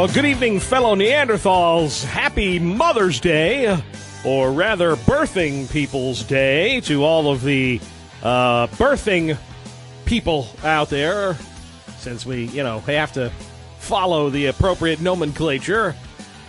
[0.00, 2.02] Well, good evening, fellow Neanderthals.
[2.02, 3.78] Happy Mother's Day,
[4.24, 7.78] or rather, Birthing People's Day, to all of the
[8.22, 9.36] uh, birthing
[10.06, 11.36] people out there,
[11.98, 13.30] since we, you know, have to
[13.78, 15.94] follow the appropriate nomenclature.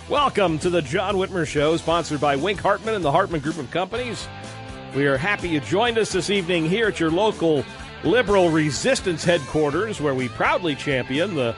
[0.07, 3.69] Welcome to the John Whitmer Show, sponsored by Wink Hartman and the Hartman Group of
[3.69, 4.29] Companies.
[4.95, 7.65] We are happy you joined us this evening here at your local
[8.05, 11.53] liberal resistance headquarters, where we proudly champion the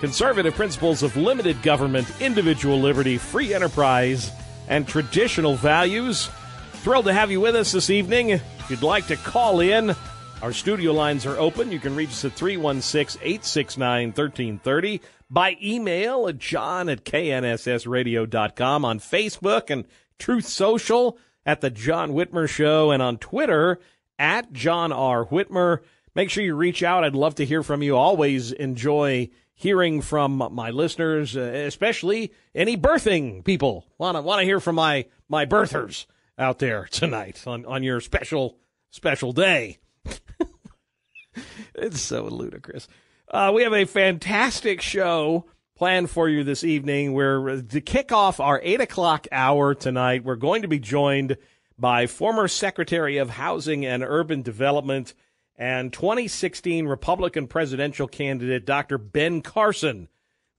[0.00, 4.30] conservative principles of limited government, individual liberty, free enterprise,
[4.68, 6.28] and traditional values.
[6.72, 8.30] Thrilled to have you with us this evening.
[8.30, 9.94] If you'd like to call in,
[10.42, 11.72] our studio lines are open.
[11.72, 19.00] You can reach us at 316 869 1330 by email at john at knssradio.com, on
[19.00, 19.84] Facebook and
[20.18, 23.78] Truth Social at The John Whitmer Show, and on Twitter
[24.18, 25.24] at John R.
[25.24, 25.80] Whitmer.
[26.14, 27.04] Make sure you reach out.
[27.04, 27.96] I'd love to hear from you.
[27.96, 33.86] Always enjoy hearing from my listeners, uh, especially any birthing people.
[33.98, 36.06] Want to want to hear from my my birthers
[36.38, 38.58] out there tonight on on your special
[38.90, 39.78] special day.
[41.74, 42.86] it's so ludicrous.
[43.28, 47.12] Uh, we have a fantastic show planned for you this evening.
[47.12, 50.22] We're uh, to kick off our eight o'clock hour tonight.
[50.22, 51.36] We're going to be joined
[51.78, 55.12] by former Secretary of Housing and Urban Development
[55.58, 58.98] and 2016 Republican presidential candidate Dr.
[58.98, 60.08] Ben Carson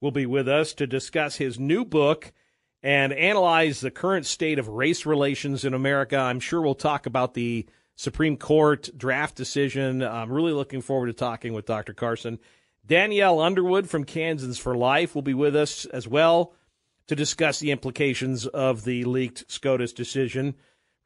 [0.02, 2.32] will be with us to discuss his new book
[2.84, 6.18] and analyze the current state of race relations in America.
[6.18, 7.66] I'm sure we'll talk about the
[7.96, 10.04] Supreme Court draft decision.
[10.04, 11.94] I'm really looking forward to talking with Dr.
[11.94, 12.40] Carson.
[12.86, 16.54] Danielle Underwood from Kansans for Life will be with us as well
[17.08, 20.56] to discuss the implications of the leaked SCOTUS decision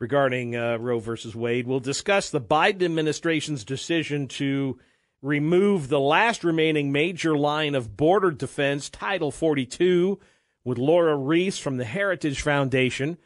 [0.01, 1.67] regarding uh, Roe versus Wade.
[1.67, 4.79] We'll discuss the Biden administration's decision to
[5.21, 10.19] remove the last remaining major line of border defense, Title 42,
[10.63, 13.19] with Lora Ries from the Heritage Foundation.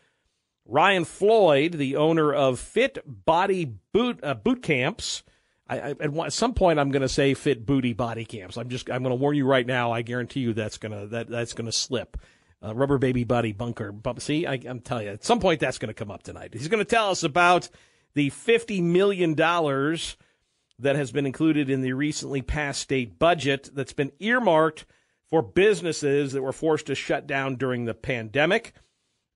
[0.65, 5.23] Ryan Floyd, the owner of Fit Body Boot uh, Boot Camps.
[5.69, 8.57] I, I, at some point, I'm going to say Fit Booty Body Camps.
[8.57, 9.93] I'm just I'm going to warn you right now.
[9.93, 12.17] I guarantee you that's gonna that that's going to slip
[12.65, 13.93] uh, rubber baby buddy bunker.
[14.17, 16.53] See, I, am telling you, at some point that's going to come up tonight.
[16.53, 17.69] He's going to tell us about
[18.13, 24.11] the $50 million that has been included in the recently passed state budget that's been
[24.19, 24.85] earmarked
[25.29, 28.73] for businesses that were forced to shut down during the pandemic.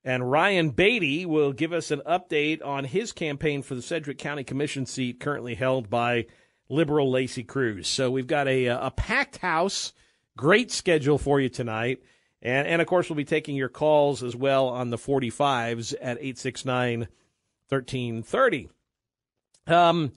[0.04, 4.44] And Ryan Baty will give us an update on his campaign for the Sedgwick County
[4.44, 6.26] Commission seat currently held by
[6.70, 7.88] liberal Lacey Cruz.
[7.88, 9.94] So we've got a, a packed house,
[10.38, 12.02] great schedule for you tonight.
[12.42, 16.18] And, and of course, we'll be taking your calls as well on the 45s at
[16.18, 17.08] 869
[17.70, 18.70] 1330.
[19.68, 20.12] Um,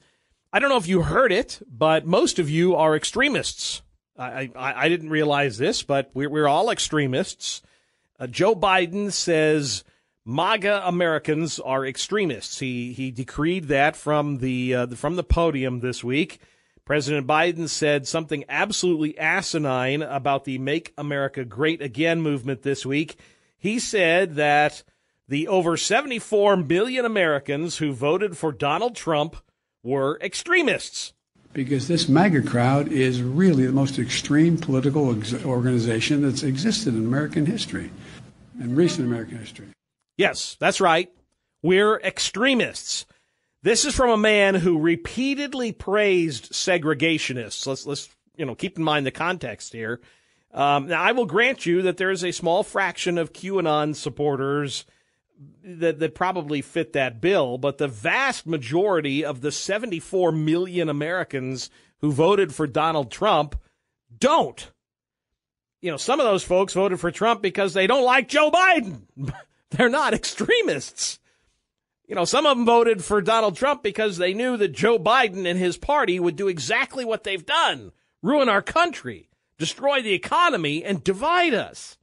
[0.53, 3.83] I don't know if you heard it, but most of you are extremists.
[4.19, 7.63] I, I, I didn't realize this, but we're, we're all extremists.
[8.19, 9.85] Uh, Joe Biden says
[10.25, 12.61] MAGA Americans are extremists.
[12.61, 16.41] He he decreed that from the uh, from the podium this week.
[16.93, 23.17] President Biden said something absolutely asinine about the Make America Great Again movement this week.
[23.57, 24.83] He said that
[25.27, 29.37] the over 74 million Americans who voted for Donald Trump
[29.83, 31.15] were extremists.
[31.55, 37.07] Because this MAGA crowd is really the most extreme political ex- organization that's existed in
[37.07, 37.91] American history,
[38.61, 39.69] in recent American history.
[40.19, 41.11] Yes, that's right.
[41.63, 43.07] We're extremists.
[43.63, 47.67] This is from a man who repeatedly praised segregationists.
[47.67, 50.01] Let's let's you know keep in mind the context here.
[50.53, 54.85] Um, now, I will grant you that there is a small fraction of QAnon supporters
[55.65, 61.71] that that probably fit that bill, but the vast majority of the 74 million Americans
[61.99, 63.57] who voted for Donald Trump
[64.19, 64.73] don't.
[65.81, 69.03] You know, some of those folks voted for Trump because they don't like Joe Biden.
[69.71, 71.21] They're not extremists.
[72.13, 75.47] You know, some of them voted for Donald Trump because they knew that Joe Biden
[75.47, 80.85] and his party would do exactly what they've done ruin our country, destroy the economy,
[80.85, 81.97] and divide us.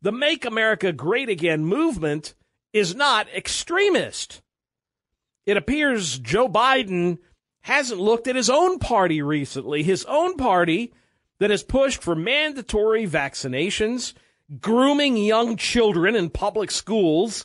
[0.00, 2.32] The Make America Great Again movement
[2.72, 4.40] is not extremist.
[5.44, 7.18] It appears Joe Biden
[7.60, 10.94] hasn't looked at his own party recently, his own party
[11.38, 14.14] that has pushed for mandatory vaccinations,
[14.58, 17.44] grooming young children in public schools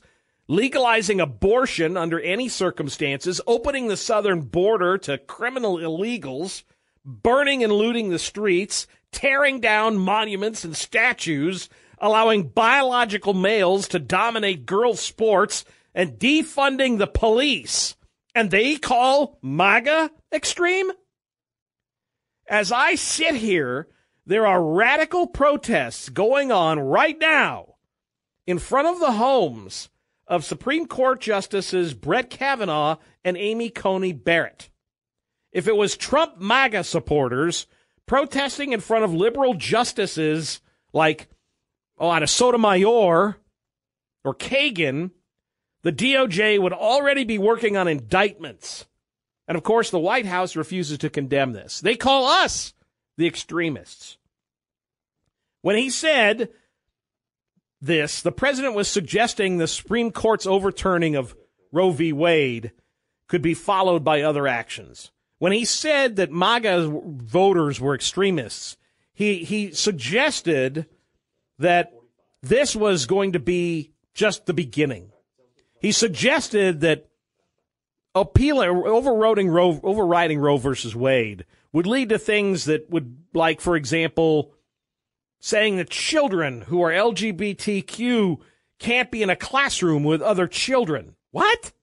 [0.53, 6.63] legalizing abortion under any circumstances, opening the southern border to criminal illegals,
[7.03, 14.65] burning and looting the streets, tearing down monuments and statues, allowing biological males to dominate
[14.65, 15.65] girls' sports,
[15.95, 17.95] and defunding the police.
[18.35, 20.91] And they call MAGA extreme?
[22.47, 23.87] As I sit here,
[24.25, 27.75] there are radical protests going on right now
[28.45, 29.89] in front of the homes
[30.27, 34.69] of Supreme Court Justices Brett Kavanaugh and Amy Coney Barrett.
[35.51, 37.67] If it was Trump MAGA supporters
[38.05, 40.61] protesting in front of liberal justices
[40.93, 41.27] like
[41.97, 43.37] oh, out of Sotomayor
[44.23, 45.11] or Kagan,
[45.83, 48.85] the DOJ would already be working on indictments.
[49.47, 51.81] And of course, the White House refuses to condemn this.
[51.81, 52.73] They call us
[53.17, 54.17] the extremists.
[55.61, 56.49] When he said
[57.83, 61.35] this, the president was suggesting the Supreme Court's overturning of
[61.71, 62.13] Roe v.
[62.13, 62.71] Wade
[63.27, 65.11] could be followed by other actions.
[65.39, 68.77] When he said that MAGA voters were extremists,
[69.13, 70.85] he, he suggested
[71.59, 71.91] that
[72.41, 75.11] this was going to be just the beginning.
[75.79, 77.09] He suggested that
[78.15, 83.75] appealing, overriding Roe, overriding Roe versus Wade would lead to things that would, like, for
[83.75, 84.52] example,
[85.43, 88.37] saying that children who are LGBTQ
[88.79, 91.17] can't be in a classroom with other children.
[91.31, 91.73] What?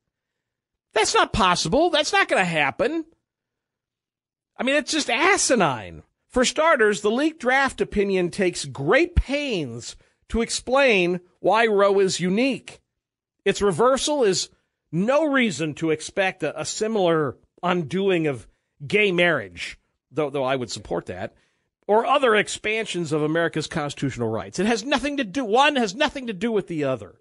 [0.95, 1.91] That's not possible.
[1.91, 3.05] That's not going to happen.
[4.57, 6.05] I mean, it's just asinine.
[6.27, 9.95] For starters, the leaked draft opinion takes great pains
[10.31, 12.81] to explain why Roe is unique.
[13.45, 14.49] Its reversal is
[14.91, 18.49] no reason to expect a, a similar undoing of
[18.87, 19.79] gay marriage,
[20.11, 21.35] though, though I would support that
[21.91, 24.61] or other expansions of America's constitutional rights.
[24.61, 27.17] It has nothing to do, one has nothing to do with the other.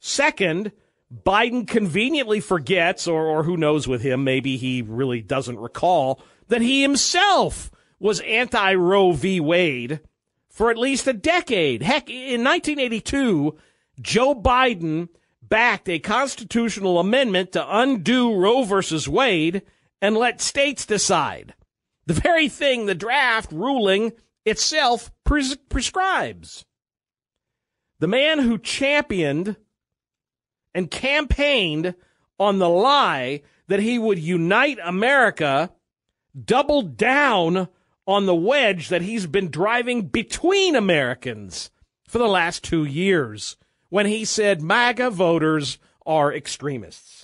[0.00, 0.72] Second,
[1.14, 6.62] Biden conveniently forgets, or, or who knows with him, maybe he really doesn't recall, that
[6.62, 7.70] he himself
[8.00, 9.40] was anti Roe v.
[9.40, 10.00] Wade
[10.48, 11.82] for at least a decade.
[11.82, 13.58] Heck, in 1982,
[14.00, 15.10] Joe Biden
[15.42, 19.60] backed a constitutional amendment to undo Roe versus Wade
[20.00, 21.52] and let states decide.
[22.06, 24.12] The very thing the draft ruling
[24.44, 26.64] itself pres- prescribes.
[27.98, 29.56] The man who championed
[30.74, 31.94] and campaigned
[32.38, 35.72] on the lie that he would unite America
[36.44, 37.68] doubled down
[38.06, 41.70] on the wedge that he's been driving between Americans
[42.06, 43.56] for the last two years
[43.88, 47.15] when he said MAGA voters are extremists.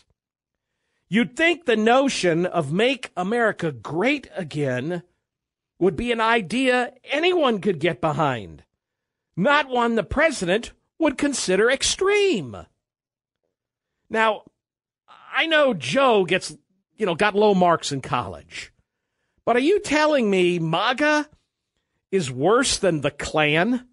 [1.13, 5.03] You'd think the notion of make America great again
[5.79, 8.65] would be an idea anyone could get behind,
[9.37, 12.57] not one the president would consider extreme.
[14.09, 14.45] Now,
[15.35, 16.57] I know Joe gets,
[16.97, 18.73] you know, got low marks in college.
[19.45, 21.29] But are you telling me MAGA
[22.11, 23.87] is worse than the Klan?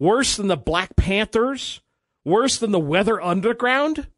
[0.00, 1.80] Worse than the Black Panthers?
[2.24, 4.08] Worse than the Weather Underground?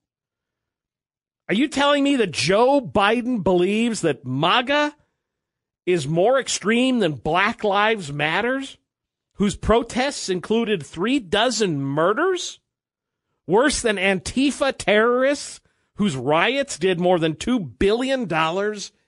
[1.48, 4.94] Are you telling me that Joe Biden believes that MAGA
[5.84, 8.78] is more extreme than Black Lives Matters,
[9.34, 12.60] whose protests included three dozen murders?
[13.46, 15.60] Worse than Antifa terrorists,
[15.96, 18.28] whose riots did more than $2 billion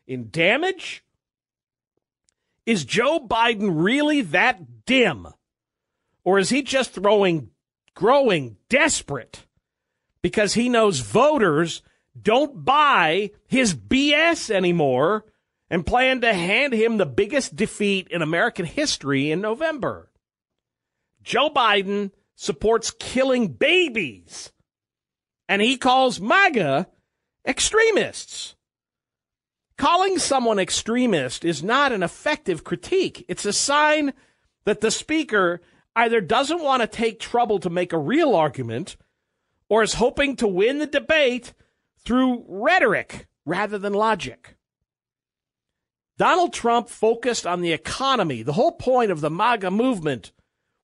[0.07, 1.05] in damage?
[2.67, 5.29] Is Joe Biden really that dim?
[6.25, 7.51] Or is he just throwing,
[7.95, 9.47] growing desperate
[10.23, 11.83] because he knows voters
[12.21, 15.25] don't buy his BS anymore
[15.71, 20.11] and plan to hand him the biggest defeat in American history in November.
[21.23, 24.53] Joe Biden supports killing babies,
[25.49, 26.87] and he calls MAGA
[27.47, 28.55] extremists.
[29.77, 33.25] Calling someone extremist is not an effective critique.
[33.29, 34.13] It's a sign
[34.65, 35.61] that the speaker
[35.97, 38.97] either doesn't want to take trouble to make a real argument
[39.69, 41.53] or is hoping to win the debate
[42.05, 44.57] through rhetoric rather than logic.
[46.17, 48.43] Donald Trump focused on the economy.
[48.43, 50.33] The whole point of the MAGA movement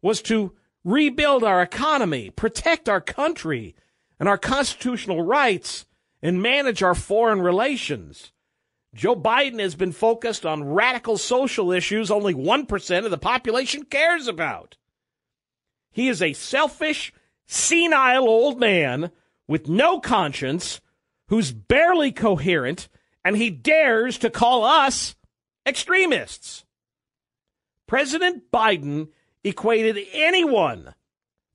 [0.03, 3.77] was to rebuild our economy, protect our country
[4.19, 5.87] and our constitutional rights,
[6.23, 8.33] and manage our foreign relations.
[8.93, 14.27] Joe Biden has been focused on radical social issues only 1% of the population cares
[14.27, 14.77] about.
[15.93, 17.13] He is a selfish,
[17.47, 19.11] senile old man
[19.47, 20.81] with no conscience
[21.31, 22.89] who's barely coherent,
[23.25, 25.15] and he dares to call us
[25.65, 26.65] extremists.
[27.87, 29.09] President Biden
[29.43, 30.95] equated anyone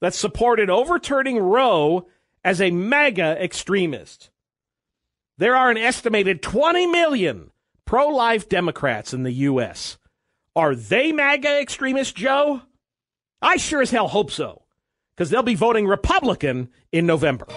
[0.01, 2.07] that supported overturning Roe
[2.43, 4.31] as a MAGA extremist.
[5.37, 7.51] There are an estimated 20 million
[7.83, 9.97] pro life Democrats in the U.S.
[10.55, 12.61] Are they MAGA extremists, Joe?
[13.41, 14.63] I sure as hell hope so,
[15.15, 17.47] because they'll be voting Republican in November.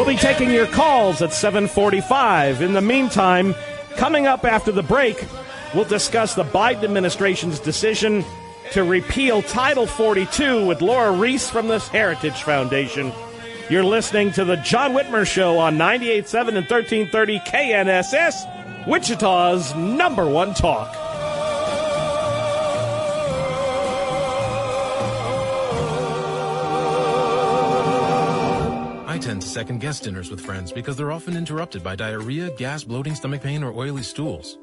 [0.00, 2.62] We'll be taking your calls at 745.
[2.62, 3.54] In the meantime,
[3.96, 5.26] coming up after the break,
[5.74, 8.24] we'll discuss the Biden administration's decision
[8.72, 13.12] to repeal Title 42 with Lora Ries from the Heritage Foundation.
[13.68, 20.54] You're listening to the John Whitmer Show on 98.7 and 1330 KNSS, Wichita's number one
[20.54, 20.99] talk.
[29.40, 33.42] To second guess dinners with friends because they're often interrupted by diarrhea, gas, bloating, stomach
[33.42, 34.58] pain, or oily stools.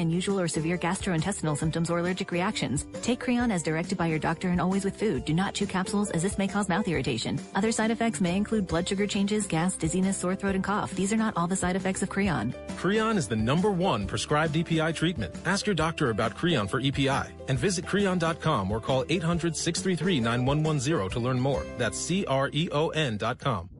[0.00, 2.86] unusual or severe gastrointestinal symptoms or allergic reactions.
[3.02, 5.24] Take Creon as directed by your doctor and always with food.
[5.24, 7.38] Do not chew capsules as this may cause mouth irritation.
[7.54, 10.94] Other side effects may include blood sugar changes, gas, dizziness, sore throat, and cough.
[10.94, 12.54] These are not all the side effects of Creon.
[12.76, 15.34] Creon is the number one prescribed EPI treatment.
[15.44, 21.40] Ask your doctor about Creon for EPI and visit Creon.com or call 800-633-9110 to learn
[21.40, 21.64] more.
[21.78, 23.70] That's C-R-E-O-N.com.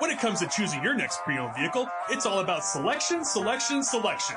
[0.00, 4.36] When it comes to choosing your next pre-owned vehicle, it's all about selection, selection, selection.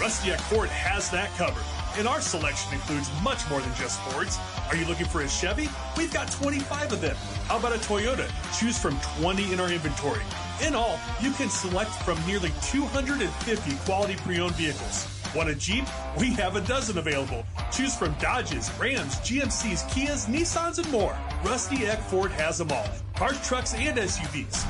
[0.00, 1.64] Rusty Eck Ford has that covered.
[1.98, 4.38] And our selection includes much more than just Fords.
[4.68, 5.68] Are you looking for a Chevy?
[5.96, 7.16] We've got 25 of them.
[7.48, 8.30] How about a Toyota?
[8.56, 10.22] Choose from 20 in our inventory.
[10.64, 15.08] In all, you can select from nearly 250 quality pre-owned vehicles.
[15.34, 15.84] Want a Jeep?
[16.18, 17.44] We have a dozen available.
[17.72, 21.18] Choose from Dodges, Rams, GMCs, Kias, Nissans, and more.
[21.44, 22.88] Rusty Eck Ford has them all.
[23.16, 24.64] Cars, trucks, and SUVs.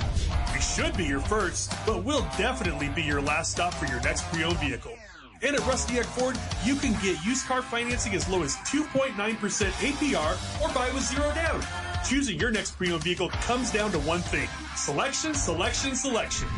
[0.55, 4.25] We should be your first, but we'll definitely be your last stop for your next
[4.33, 4.98] pre-owned vehicle.
[5.43, 9.13] And at Rusty Eck Ford, you can get used car financing as low as 2.9%
[9.15, 11.63] APR or buy with zero down.
[12.05, 14.49] Choosing your next pre-owned vehicle comes down to one thing.
[14.77, 16.49] Selection, selection, selection.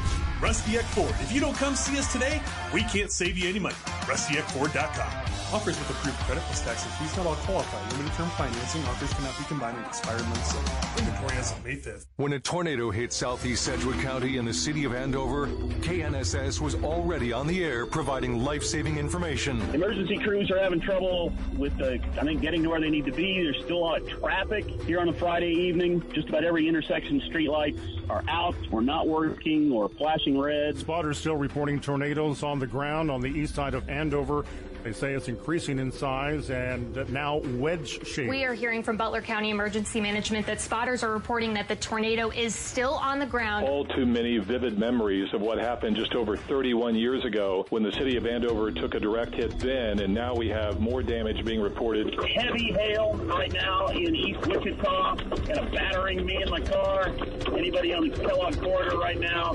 [0.41, 1.15] Rusty Eck Ford.
[1.21, 2.41] If you don't come see us today,
[2.73, 3.75] we can't save you any money.
[4.07, 5.40] RustyEckFord.com.
[5.53, 7.83] Offers with approved credit plus tax and fees not all qualify.
[7.97, 10.55] Limited term financing offers cannot be combined with expired months.
[10.97, 12.07] Inventory as of May 5th.
[12.17, 15.49] When a tornado hit southeast Sedgwick County and the city of Andover,
[15.81, 19.61] KNSS was already on the air providing life saving information.
[19.75, 23.13] Emergency crews are having trouble with the, I think, getting to where they need to
[23.13, 23.43] be.
[23.43, 26.01] There's still a lot of traffic here on a Friday evening.
[26.13, 30.79] Just about every intersection streetlights are out or not working or flashing red.
[30.79, 34.45] Spotters still reporting tornadoes on the ground on the east side of Andover.
[34.83, 38.31] They say it's increasing in size and now wedge shaped.
[38.31, 42.31] We are hearing from Butler County Emergency Management that spotters are reporting that the tornado
[42.31, 43.67] is still on the ground.
[43.67, 47.93] All too many vivid memories of what happened just over 31 years ago when the
[47.93, 51.61] city of Andover took a direct hit then, and now we have more damage being
[51.61, 52.15] reported.
[52.35, 57.11] Heavy hail right now in East Wichita, kind of battering me in my car.
[57.53, 59.53] Anybody on the Kellogg corridor right now?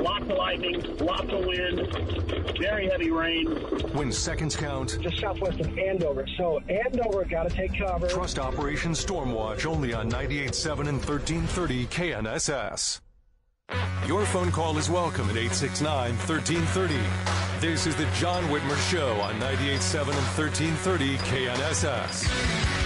[0.00, 3.46] Lots of lightning, lots of wind, very heavy rain.
[3.92, 4.98] When second seconds count.
[5.02, 6.24] Just southwest of Andover.
[6.36, 8.06] So Andover got to take cover.
[8.06, 13.00] Trust Operation Stormwatch only on 98.7 and 1330 KNSS.
[14.06, 16.94] Your phone call is welcome at 869 1330.
[17.60, 22.77] This is the John Whitmer Show on 98.7 and 1330 KNSS.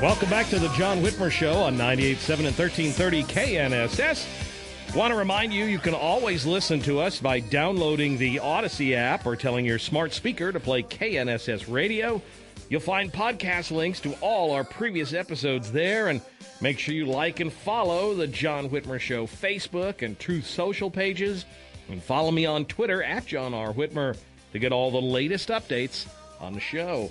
[0.00, 4.94] Welcome back to the John Whitmer Show on 98.7 and 1330 KNSS.
[4.94, 9.26] Want to remind you, you can always listen to us by downloading the Odyssey app
[9.26, 12.22] or telling your smart speaker to play KNSS Radio.
[12.68, 16.22] You'll find podcast links to all our previous episodes there, and
[16.60, 21.44] make sure you like and follow the John Whitmer Show Facebook and Truth Social pages,
[21.88, 23.72] and follow me on Twitter at John R.
[23.72, 24.16] Whitmer
[24.52, 26.06] to get all the latest updates
[26.40, 27.10] on the show.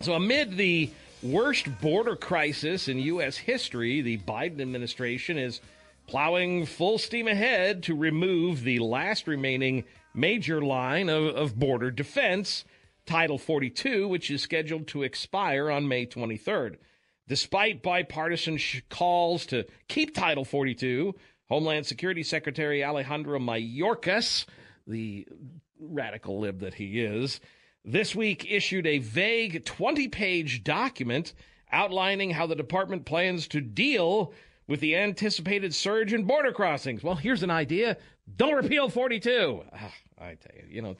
[0.00, 0.90] So, amid the
[1.22, 3.36] worst border crisis in U.S.
[3.36, 5.60] history, the Biden administration is
[6.06, 9.84] plowing full steam ahead to remove the last remaining
[10.14, 12.64] major line of, of border defense,
[13.06, 16.76] Title 42, which is scheduled to expire on May 23rd.
[17.26, 21.14] Despite bipartisan sh- calls to keep Title 42,
[21.48, 24.46] Homeland Security Secretary Alejandro Mayorkas,
[24.86, 25.26] the
[25.80, 27.40] radical lib that he is,
[27.84, 31.32] this week issued a vague 20 page document
[31.72, 34.32] outlining how the department plans to deal
[34.66, 37.02] with the anticipated surge in border crossings.
[37.02, 37.96] Well, here's an idea
[38.36, 39.64] don't repeal 42.
[39.72, 40.96] Ah, I tell you, you know,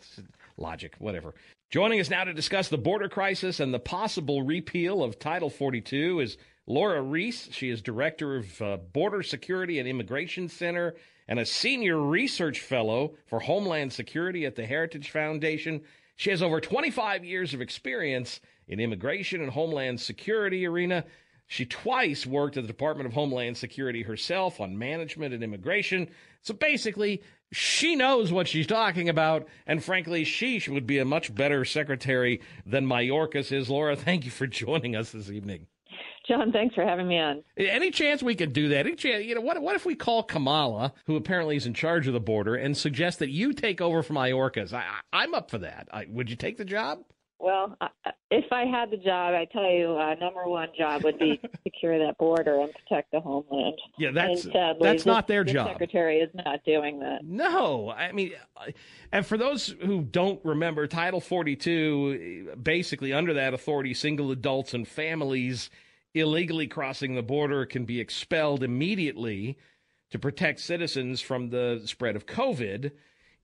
[0.56, 1.34] logic, whatever.
[1.70, 6.20] Joining us now to discuss the border crisis and the possible repeal of Title 42
[6.20, 7.48] is Lora Ries.
[7.52, 10.94] She is director of uh, Border Security and Immigration Center
[11.28, 15.82] and a senior research fellow for Homeland Security at the Heritage Foundation.
[16.18, 21.04] She has over 25 years of experience in immigration and homeland security arena.
[21.46, 26.10] She twice worked at the Department of Homeland Security herself on management and immigration.
[26.42, 27.22] So basically,
[27.52, 32.40] she knows what she's talking about, and frankly, she would be a much better secretary
[32.66, 33.70] than Mayorkas is.
[33.70, 35.68] Lora, thank you for joining us this evening.
[36.28, 37.42] John, thanks for having me on.
[37.56, 38.86] Any chance we could do that?
[38.86, 42.06] Any chance, you know, what, what if we call Kamala, who apparently is in charge
[42.06, 44.74] of the border, and suggest that you take over from Mayorkas?
[44.74, 45.88] I, I, I'm up for that.
[45.90, 47.00] I, would you take the job?
[47.40, 47.78] Well,
[48.32, 51.48] if I had the job, I tell you, uh, number one job would be to
[51.62, 53.78] secure that border and protect the homeland.
[53.96, 55.68] Yeah, that's and sadly, that's not this- their job.
[55.68, 57.24] Secretary is not doing that.
[57.24, 58.72] No, I mean, uh,
[59.12, 64.86] and for those who don't remember, Title 42, basically under that authority, single adults and
[64.86, 65.70] families
[66.14, 69.58] illegally crossing the border can be expelled immediately
[70.10, 72.92] to protect citizens from the spread of COVID.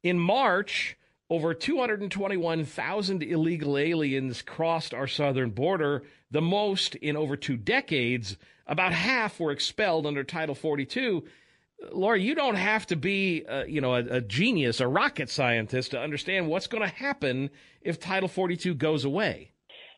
[0.02, 0.96] In March,
[1.30, 8.36] over 221,000 illegal aliens crossed our southern border, the most in over two decades.
[8.66, 11.24] About half were expelled under Title 42.
[11.92, 15.90] Lora, you don't have to be, uh, you know, a, a genius, a rocket scientist
[15.90, 17.50] to understand what's going to happen
[17.82, 19.50] if Title 42 goes away.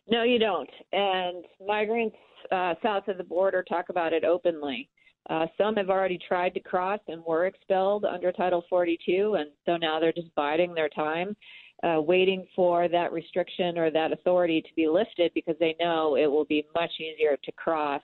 [0.09, 0.71] No, you don't.
[0.93, 2.17] And migrants
[2.51, 4.89] uh, south of the border talk about it openly.
[5.29, 9.77] Uh, some have already tried to cross and were expelled under Title 42, and so
[9.77, 11.37] now they're just biding their time,
[11.83, 16.27] uh, waiting for that restriction or that authority to be lifted because they know it
[16.27, 18.03] will be much easier to cross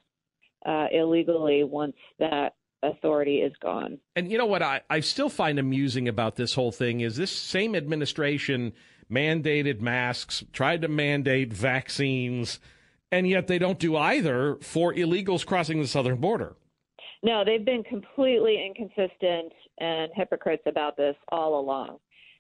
[0.67, 3.99] uh, illegally once that authority is gone.
[4.17, 7.31] And you know what I, I still find amusing about this whole thing is this
[7.31, 8.73] same administration
[9.11, 12.59] mandated masks, tried to mandate vaccines,
[13.13, 16.57] and yet they don't do either for illegals crossing the southern border.
[17.23, 21.99] No, they've been completely inconsistent and hypocrites about this all along.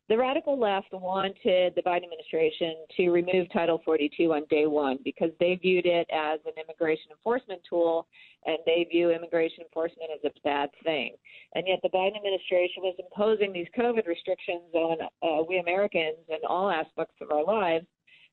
[0.08, 5.30] The radical left wanted the Biden administration to remove Title 42 on day one because
[5.38, 8.08] they viewed it as an immigration enforcement tool
[8.44, 11.14] and they view immigration enforcement as a bad thing.
[11.54, 16.38] And yet the Biden administration was imposing these COVID restrictions on uh, we Americans in
[16.48, 17.86] all aspects of our lives.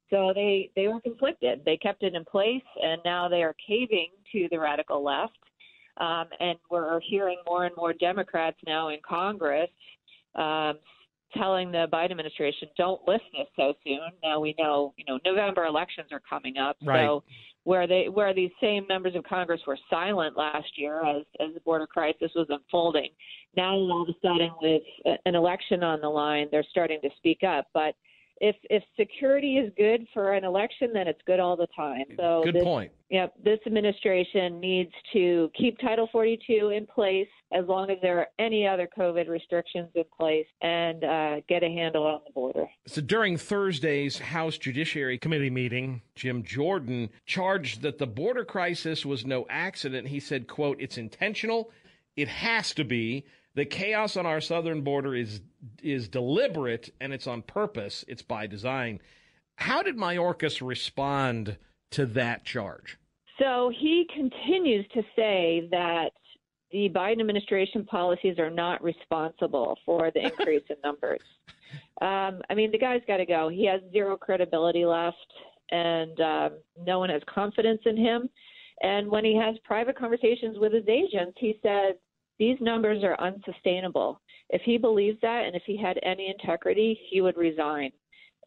[0.10, 1.62] So they, they were conflicted.
[1.66, 5.38] They kept it in place and now they are caving to the radical left.
[5.98, 9.70] Um, and we're hearing more and more Democrats now in Congress
[10.36, 10.78] um,
[11.36, 15.66] telling the Biden administration, "Don't list this so soon." Now we know, you know, November
[15.66, 17.06] elections are coming up, Right.
[17.06, 17.24] so
[17.66, 21.60] where they where these same members of Congress were silent last year as as the
[21.60, 23.10] border crisis was unfolding,
[23.58, 24.82] now all of a sudden with
[25.26, 27.94] an election on the line, they're starting to speak up, but.
[28.40, 32.06] If if security is good for an election, then it's good all the time.
[32.18, 32.92] So Good this, point.
[33.10, 38.28] Yep, this administration needs to keep Title 42 in place as long as there are
[38.38, 42.68] any other COVID restrictions in place and uh, get a handle on the border.
[42.86, 49.26] So during Thursday's House Judiciary Committee meeting, Jim Jordan charged that the border crisis was
[49.26, 50.08] no accident.
[50.08, 51.72] He said, quote, it's intentional.
[52.16, 53.26] It has to be.
[53.60, 55.42] The chaos on our southern border is
[55.84, 58.06] is deliberate and it's on purpose.
[58.08, 59.02] It's by design.
[59.58, 61.58] How did Mayorkas respond
[61.92, 62.98] to that charge?
[63.38, 66.12] So he continues to say that
[66.72, 71.20] the Biden administration policies are not responsible for the increase in numbers.
[72.02, 73.48] Um, I mean, the guy's got to go.
[73.50, 75.18] He has zero credibility left,
[75.70, 76.52] and um,
[76.84, 78.28] no one has confidence in him.
[78.82, 81.96] And when he has private conversations with his agents, he says
[82.40, 84.22] these numbers are unsustainable.
[84.50, 87.92] If he believes that and if he had any integrity, he would resign.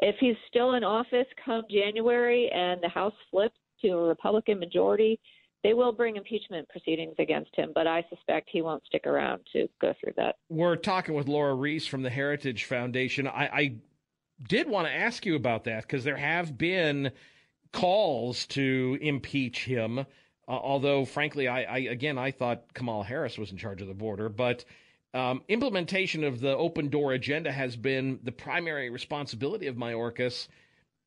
[0.01, 5.21] If he's still in office come January and the House flips to a Republican majority,
[5.63, 9.69] they will bring impeachment proceedings against him, but I suspect he won't stick around to
[9.81, 10.37] go through that.
[10.49, 13.29] We're talking with Lora Ries from the Heritage Foundation.
[13.29, 13.75] I, I
[14.49, 17.13] did want to ask you about that because there have been
[17.73, 20.05] calls to impeach him.
[20.49, 23.95] Uh, although, frankly, I, I again I thought Kamala Harris was in charge of the
[23.95, 24.65] border, but
[25.15, 30.49] um, implementation of the open door agenda has been the primary responsibility of Mayorkas.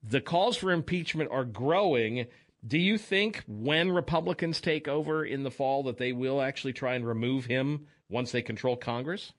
[0.03, 2.27] The calls for impeachment are growing.
[2.65, 6.93] Do you think when Republicans take over in the fall that they will actually try
[6.95, 9.33] and remove him once they control Congress?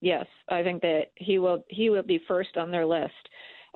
[0.00, 3.12] Yes, I think that he will he will be first on their list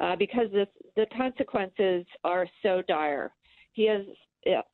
[0.00, 3.32] uh, because the the consequences are so dire.
[3.72, 4.02] He has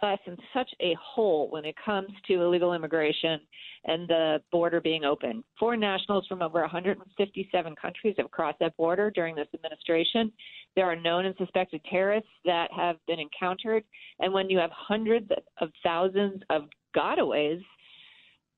[0.02, 3.40] us in such a hole when it comes to illegal immigration
[3.84, 5.42] and the border being open.
[5.58, 10.32] Foreign nationals from over 157 countries have crossed that border during this administration.
[10.74, 13.84] There are known and suspected terrorists that have been encountered.
[14.20, 16.62] And when you have hundreds of thousands of
[16.96, 17.60] gotaways,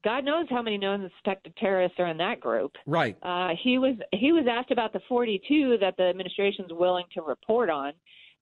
[0.05, 2.73] God knows how many known and suspected terrorists are in that group.
[2.87, 3.17] Right.
[3.23, 7.69] Uh, he was he was asked about the 42 that the administration's willing to report
[7.69, 7.93] on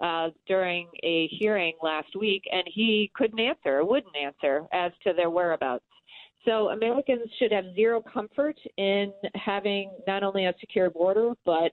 [0.00, 5.30] uh, during a hearing last week, and he couldn't answer, wouldn't answer as to their
[5.30, 5.84] whereabouts.
[6.44, 11.72] So Americans should have zero comfort in having not only a secure border, but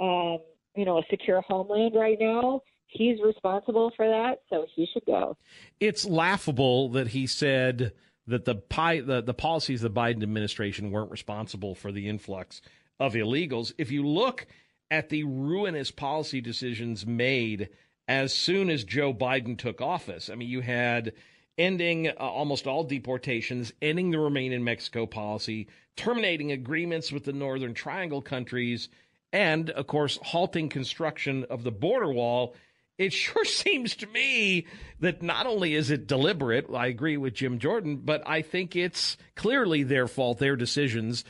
[0.00, 0.38] um,
[0.74, 2.62] you know a secure homeland right now.
[2.86, 5.36] He's responsible for that, so he should go.
[5.78, 7.92] It's laughable that he said
[8.26, 12.62] that the, pi- the the policies of the Biden administration weren't responsible for the influx
[12.98, 13.74] of illegals.
[13.76, 14.46] If you look
[14.90, 17.68] at the ruinous policy decisions made
[18.06, 21.12] as soon as Joe Biden took office, I mean, you had
[21.58, 27.32] ending uh, almost all deportations, ending the Remain in Mexico policy, terminating agreements with the
[27.32, 28.88] Northern Triangle countries,
[29.32, 32.54] and, of course, halting construction of the border wall.
[32.98, 34.66] It sure seems to me
[35.00, 39.16] that not only is it deliberate, I agree with Jim Jordan, but I think it's
[39.36, 41.24] clearly their fault, their decisions.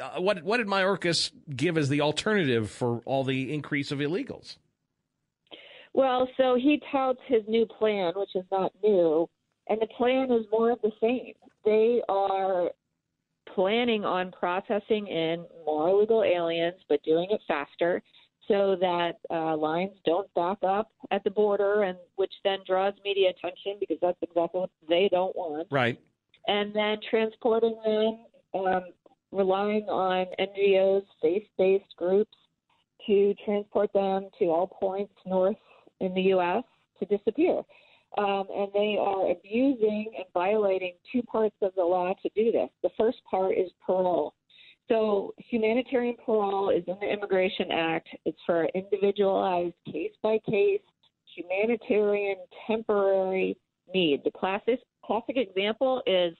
[0.00, 4.56] Uh, What, what did Mayorkas give as the alternative for all the increase of illegals?
[5.92, 9.28] Well, so he touts his new plan, which is not new,
[9.68, 11.34] and the plan is more of the same.
[11.64, 12.70] They are
[13.54, 18.02] planning on processing in more illegal aliens, but doing it faster
[18.48, 23.30] so that uh, lines don't back up at the border, and which then draws media
[23.30, 25.66] attention because that's exactly what they don't want.
[25.70, 25.98] Right.
[26.46, 28.82] And then transporting them, um,
[29.32, 32.36] relying on NGOs, faith-based groups
[33.06, 35.56] to transport them to all points north
[36.00, 36.64] in the U.S.
[36.98, 37.62] to disappear.
[38.16, 42.68] Um, and they are abusing and violating two parts of the law to do this.
[42.82, 44.34] The first part is parole.
[44.88, 48.08] So, humanitarian parole is in the Immigration Act.
[48.26, 50.80] It's for individualized, case by case,
[51.34, 53.56] humanitarian, temporary
[53.92, 54.22] need.
[54.24, 56.34] The classic, classic example is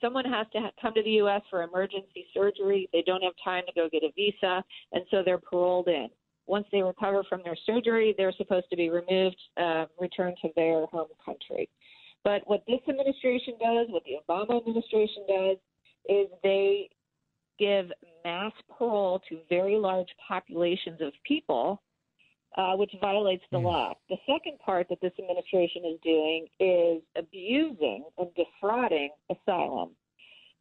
[0.00, 1.42] someone has to ha- come to the U.S.
[1.50, 2.88] for emergency surgery.
[2.92, 6.08] They don't have time to go get a visa, and so they're paroled in.
[6.46, 10.86] Once they recover from their surgery, they're supposed to be removed, uh, returned to their
[10.86, 11.68] home country.
[12.24, 15.56] But what this administration does, what the Obama administration does,
[16.08, 16.88] is they
[17.60, 17.92] give
[18.24, 21.80] mass parole to very large populations of people,
[22.56, 23.94] uh, which violates the law.
[24.08, 29.90] The second part that this administration is doing is abusing and defrauding asylum.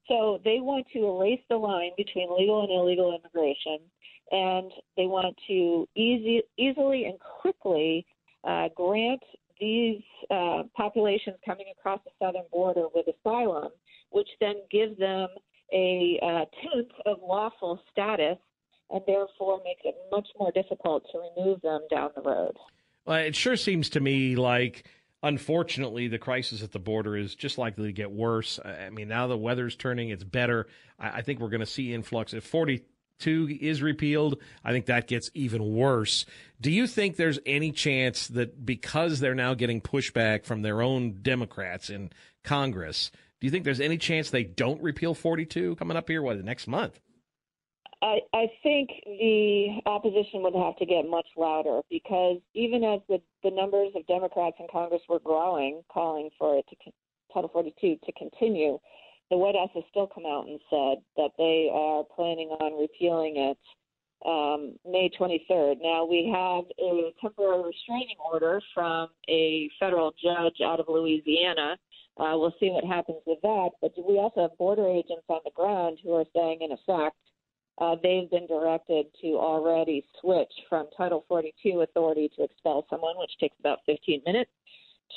[0.07, 3.79] So they want to erase the line between legal and illegal immigration,
[4.31, 8.05] and they want to easy, easily and quickly
[8.43, 9.21] uh, grant
[9.59, 13.69] these uh, populations coming across the southern border with asylum,
[14.11, 15.27] which then gives them
[15.73, 18.37] a uh, tenth of lawful status
[18.89, 22.55] and therefore makes it much more difficult to remove them down the road.
[23.05, 24.85] Well, it sure seems to me like,
[25.23, 28.59] unfortunately, the crisis at the border is just likely to get worse.
[28.63, 30.67] I mean, now the weather's turning, it's better.
[30.99, 32.33] I, I think we're going to see influx.
[32.33, 36.25] If 42 is repealed, I think that gets even worse.
[36.59, 41.19] Do you think there's any chance that because they're now getting pushback from their own
[41.21, 42.11] Democrats in
[42.43, 46.37] Congress, do you think there's any chance they don't repeal 42 coming up here, what,
[46.37, 46.99] the next month?
[48.01, 53.21] I, I think the opposition would have to get much louder because even as the,
[53.43, 56.91] the numbers of Democrats in Congress were growing, calling for it to
[57.33, 58.79] Title 42 to continue,
[59.29, 63.35] the White House has still come out and said that they are planning on repealing
[63.37, 63.57] it
[64.25, 65.77] um, May 23rd.
[65.81, 71.77] Now, we have a temporary restraining order from a federal judge out of Louisiana.
[72.19, 73.69] Uh, we'll see what happens with that.
[73.81, 77.15] But we also have border agents on the ground who are saying, in effect,
[77.79, 83.31] uh, they've been directed to already switch from Title 42 authority to expel someone, which
[83.39, 84.51] takes about 15 minutes,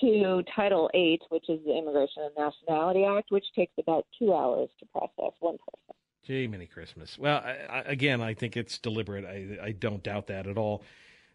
[0.00, 4.70] to Title 8, which is the Immigration and Nationality Act, which takes about two hours
[4.78, 5.96] to process one person.
[6.24, 7.18] Gee, mini Christmas.
[7.18, 9.24] Well, I, I, again, I think it's deliberate.
[9.24, 10.84] I, I don't doubt that at all.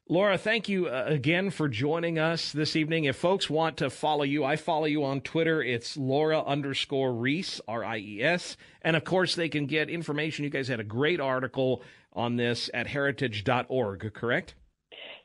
[0.10, 3.04] Lora, thank you uh, again for joining us this evening.
[3.04, 5.62] If folks want to follow you, I follow you on Twitter.
[5.62, 8.56] It's Lora underscore Ries, R I E S.
[8.82, 10.46] And of course, they can get information.
[10.46, 14.56] You guys had a great article on this at heritage.org, correct?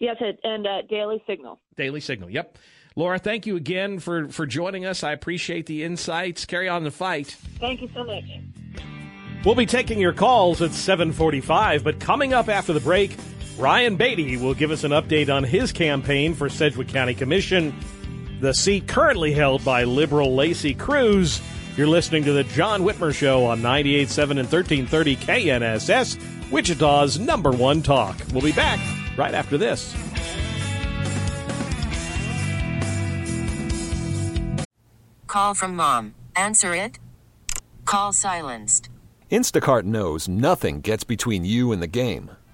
[0.00, 1.60] Yes, and uh, Daily Signal.
[1.76, 2.58] Daily Signal, yep.
[2.96, 5.04] Lora, thank you again for, for joining us.
[5.04, 6.44] I appreciate the insights.
[6.44, 7.28] Carry on the fight.
[7.60, 8.24] Thank you so much.
[9.44, 13.16] We'll be taking your calls at 745, but coming up after the break,
[13.58, 17.74] Ryan Baty will give us an update on his campaign for Sedgwick County Commission,
[18.40, 21.40] the seat currently held by liberal Lacey Cruz.
[21.76, 27.82] You're listening to the John Whitmer Show on 98.7 and 1330 KNSS, Wichita's number one
[27.82, 28.16] talk.
[28.32, 28.80] We'll be back
[29.16, 29.94] right after this.
[35.26, 36.14] Call from mom.
[36.36, 36.98] Answer it.
[37.84, 38.90] Call silenced.
[39.30, 42.32] Instacart knows nothing gets between you and the game.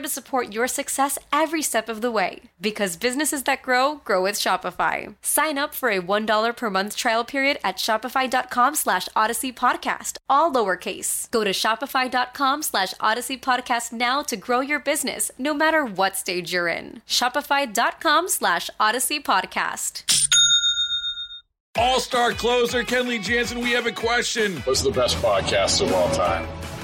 [0.00, 2.40] to support your success every step of the way.
[2.60, 5.14] Because businesses that grow, grow with Shopify.
[5.22, 10.52] Sign up for a $1 per month trial period at shopify.com slash odyssey podcast, all
[10.52, 11.30] lowercase.
[11.30, 16.52] Go to shopify.com slash odyssey podcast now to grow your business, no matter what stage
[16.52, 17.02] you're in.
[17.06, 20.04] Shopify.com slash odyssey podcast.
[21.76, 24.56] All star closer Kenley Jansen, we have a question.
[24.62, 26.48] What's the best podcast of all time?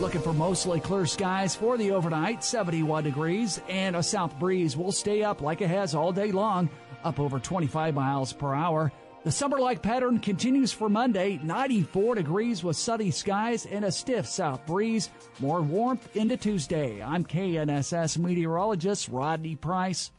[0.00, 4.92] Looking for mostly clear skies for the overnight, 71 degrees, and a south breeze will
[4.92, 6.70] stay up like it has all day long,
[7.02, 8.92] up over 25 miles per hour.
[9.24, 14.26] The summer like pattern continues for Monday 94 degrees with sunny skies and a stiff
[14.26, 15.10] south breeze.
[15.40, 17.02] More warmth into Tuesday.
[17.02, 20.12] I'm KNSS meteorologist Rodney Price.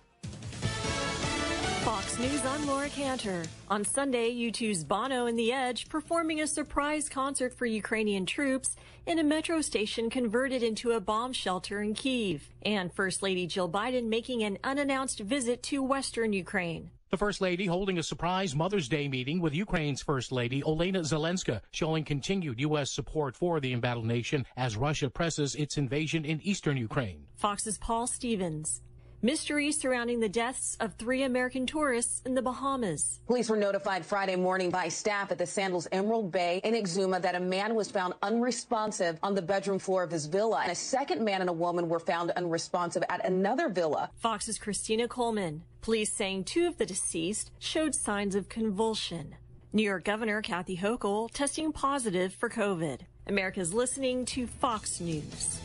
[2.19, 3.43] Fox News, I'm Laura Cantor.
[3.69, 9.19] On Sunday, U2's Bono and The Edge performing a surprise concert for Ukrainian troops in
[9.19, 12.49] a metro station converted into a bomb shelter in Kiev.
[12.61, 16.91] And First Lady Jill Biden making an unannounced visit to Western Ukraine.
[17.09, 21.61] The First Lady holding a surprise Mother's Day meeting with Ukraine's First Lady, Olena Zelenska,
[21.71, 22.91] showing continued U.S.
[22.91, 27.25] support for the embattled nation as Russia presses its invasion in eastern Ukraine.
[27.37, 28.81] Fox's Paul Stevens.
[29.21, 33.19] Mystery surrounding the deaths of three American tourists in the Bahamas.
[33.27, 37.35] Police were notified Friday morning by staff at the Sandals Emerald Bay in Exuma that
[37.35, 41.21] a man was found unresponsive on the bedroom floor of his villa, and a second
[41.21, 44.09] man and a woman were found unresponsive at another villa.
[44.15, 45.63] Fox's Christina Coleman.
[45.81, 49.35] Police saying two of the deceased showed signs of convulsion.
[49.73, 53.01] New York Governor Kathy Hochul testing positive for COVID.
[53.27, 55.59] America's listening to Fox News.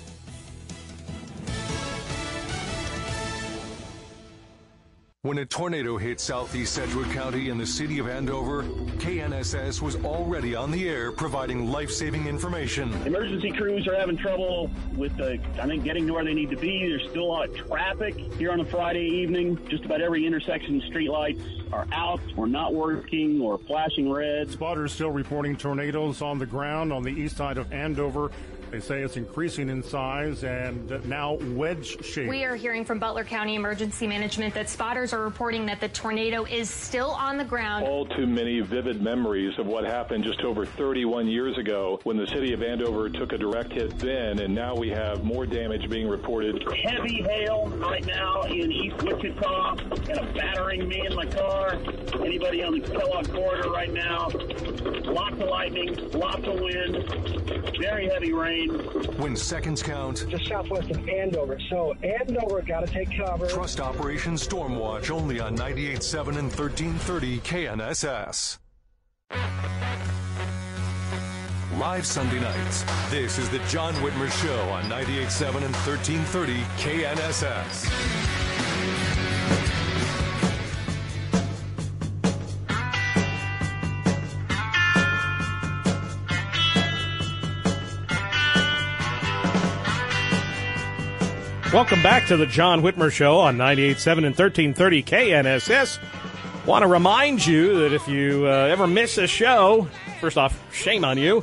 [5.25, 8.65] When a tornado hit southeast Sedgwick County and the city of Andover,
[8.99, 12.93] KNSS was already on the air providing life saving information.
[13.07, 16.59] Emergency crews are having trouble with, the, I think, getting to where they need to
[16.59, 16.87] be.
[16.87, 19.59] There's still a lot of traffic here on a Friday evening.
[19.71, 24.51] Just about every intersection streetlights are out or not working or flashing red.
[24.51, 28.31] Spotters still reporting tornadoes on the ground on the east side of Andover.
[28.75, 32.29] They say it's increasing in size and now wedge shaped.
[32.29, 36.45] We are hearing from Butler County Emergency Management that spotters are reporting that the tornado
[36.45, 37.87] is still on the ground.
[37.87, 42.27] All too many vivid memories of what happened just over 31 years ago when the
[42.27, 46.09] city of Andover took a direct hit then, and now we have more damage being
[46.09, 46.61] reported.
[46.85, 51.63] Heavy hail right now in East Wichita, and a battering me in my car.
[51.72, 54.29] Anybody on the Kellogg corridor right now?
[55.11, 58.70] Lots of lightning, lots of wind, very heavy rain.
[59.16, 61.59] When seconds count, Just southwest of Andover.
[61.70, 63.46] So Andover got to take cover.
[63.46, 68.59] trust Operation Stormwatch only on 98.7 and 1330 KNSS.
[71.79, 72.85] Live Sunday nights.
[73.11, 78.34] This is the John Whitmer Show on 98.7 and 1330 KNSS.
[91.75, 95.99] Welcome back to the John Whitmer Show on 98.7 and 1330 KNSS.
[96.67, 99.89] Want to remind you that if you uh, ever miss a show,
[100.21, 101.43] first off, shame on you.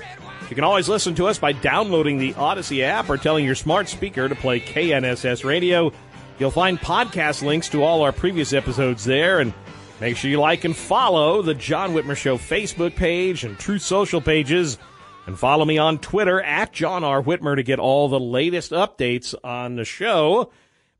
[0.49, 3.89] You can always listen to us by downloading the Odyssey app or telling your smart
[3.89, 5.91] speaker to play KNSS Radio.
[6.39, 9.53] You'll find podcast links to all our previous episodes there, and
[9.99, 14.21] make sure you like and follow the John Whitmer Show Facebook page and Truth Social
[14.21, 14.77] pages.
[15.27, 17.21] And follow me on Twitter at John R.
[17.21, 20.51] Whitmer to get all the latest updates on the show.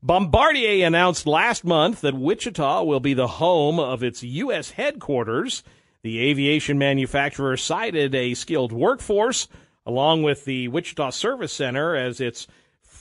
[0.02, 4.70] Bombardier announced last month that Wichita will be the home of its U.S.
[4.70, 5.62] headquarters.
[6.02, 9.48] The aviation manufacturer cited a skilled workforce
[9.84, 12.46] along with the Wichita Service Center as its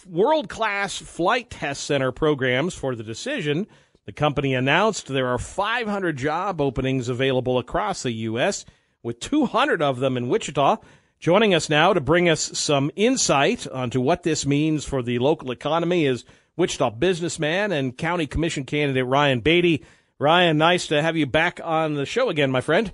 [0.07, 3.67] world class flight test center programs for the decision.
[4.05, 8.65] The company announced there are 500 job openings available across the U.S.,
[9.03, 10.77] with 200 of them in Wichita.
[11.21, 15.51] Joining us now to bring us some insight onto what this means for the local
[15.51, 16.25] economy is
[16.57, 19.85] Wichita businessman and county commission candidate Ryan Baty.
[20.17, 22.91] Ryan, nice to have you back on the show again, my friend.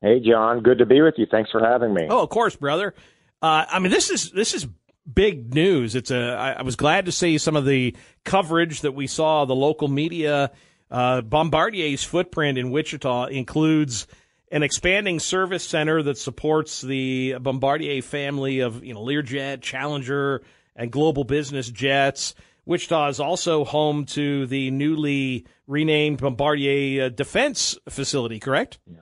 [0.00, 0.60] Hey, John.
[0.62, 1.26] Good to be with you.
[1.28, 2.06] Thanks for having me.
[2.08, 2.94] Oh, of course, brother.
[3.42, 4.68] Uh, I mean, this is this is
[5.12, 5.96] big news.
[5.96, 6.36] It's a.
[6.36, 9.44] I, I was glad to see some of the coverage that we saw.
[9.44, 10.52] The local media,
[10.88, 14.06] uh, Bombardier's footprint in Wichita includes
[14.50, 20.42] an expanding service center that supports the Bombardier family of you know Learjet, Challenger,
[20.74, 22.34] and Global Business jets.
[22.64, 28.38] Wichita is also home to the newly renamed Bombardier uh, Defense Facility.
[28.38, 28.78] Correct?
[28.86, 28.98] Yeah.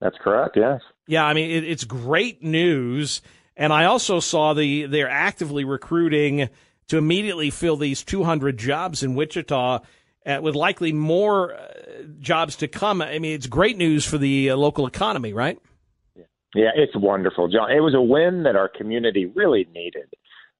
[0.00, 0.56] That's correct.
[0.56, 0.80] Yes.
[1.06, 3.22] Yeah, I mean it, it's great news,
[3.56, 6.48] and I also saw the they're actively recruiting
[6.88, 9.80] to immediately fill these 200 jobs in Wichita,
[10.26, 11.66] uh, with likely more uh,
[12.20, 13.00] jobs to come.
[13.00, 15.58] I mean, it's great news for the uh, local economy, right?
[16.54, 17.70] Yeah, it's wonderful, John.
[17.70, 20.08] It was a win that our community really needed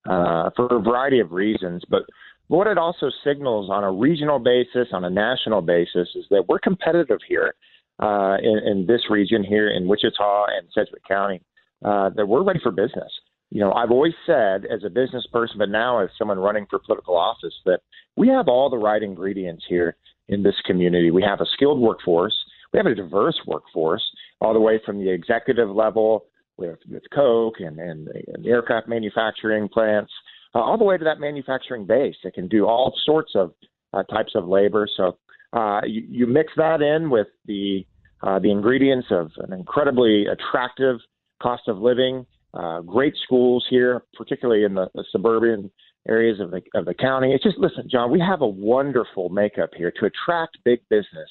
[0.08, 1.82] uh, for a variety of reasons.
[1.88, 2.02] But
[2.48, 6.58] what it also signals on a regional basis, on a national basis, is that we're
[6.58, 7.54] competitive here
[7.98, 11.40] uh, in, in this region here in Wichita and Sedgwick County.
[11.84, 13.12] Uh, that we're ready for business.
[13.50, 16.78] You know, I've always said as a business person, but now as someone running for
[16.78, 17.80] political office, that
[18.16, 19.96] we have all the right ingredients here
[20.28, 21.10] in this community.
[21.10, 22.34] We have a skilled workforce.
[22.72, 24.02] we have a diverse workforce
[24.40, 26.26] all the way from the executive level
[26.56, 30.12] with with Koch and and, and aircraft manufacturing plants,
[30.54, 33.52] uh, all the way to that manufacturing base that can do all sorts of
[33.92, 34.88] uh, types of labor.
[34.96, 35.18] So
[35.52, 37.86] uh, you, you mix that in with the
[38.22, 40.96] uh, the ingredients of an incredibly attractive
[41.40, 42.26] cost of living,
[42.56, 45.70] uh, great schools here, particularly in the, the suburban
[46.08, 47.32] areas of the of the county.
[47.32, 51.30] It's just listen, John, we have a wonderful makeup here to attract big business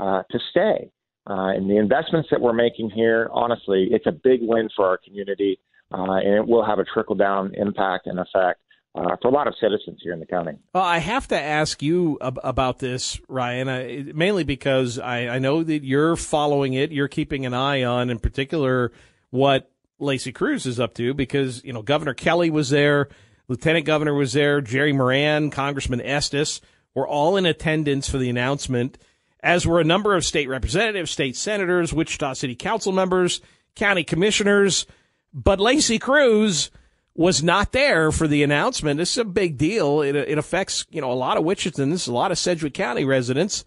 [0.00, 0.90] uh, to stay.
[1.28, 4.98] Uh, and the investments that we're making here, honestly, it's a big win for our
[5.04, 5.58] community,
[5.92, 8.60] uh, and it will have a trickle down impact and effect
[8.94, 10.52] uh, for a lot of citizens here in the county.
[10.74, 15.62] Well, I have to ask you ab- about this, Ryan, mainly because I, I know
[15.62, 16.90] that you're following it.
[16.90, 18.90] You're keeping an eye on, in particular,
[19.30, 19.71] what
[20.02, 23.08] Lacey Cruz is up to, because you know Governor Kelly was there,
[23.48, 26.60] Lieutenant Governor was there, Jerry Moran, Congressman Estes
[26.94, 28.98] were all in attendance for the announcement
[29.42, 33.40] as were a number of state representatives, state senators, Wichita City Council members,
[33.74, 34.86] county commissioners.
[35.34, 36.70] But Lacey Cruz
[37.14, 38.98] was not there for the announcement.
[38.98, 40.00] This is a big deal.
[40.00, 43.64] It, it affects, you know, a lot of Wichitans, a lot of Sedgwick County residents.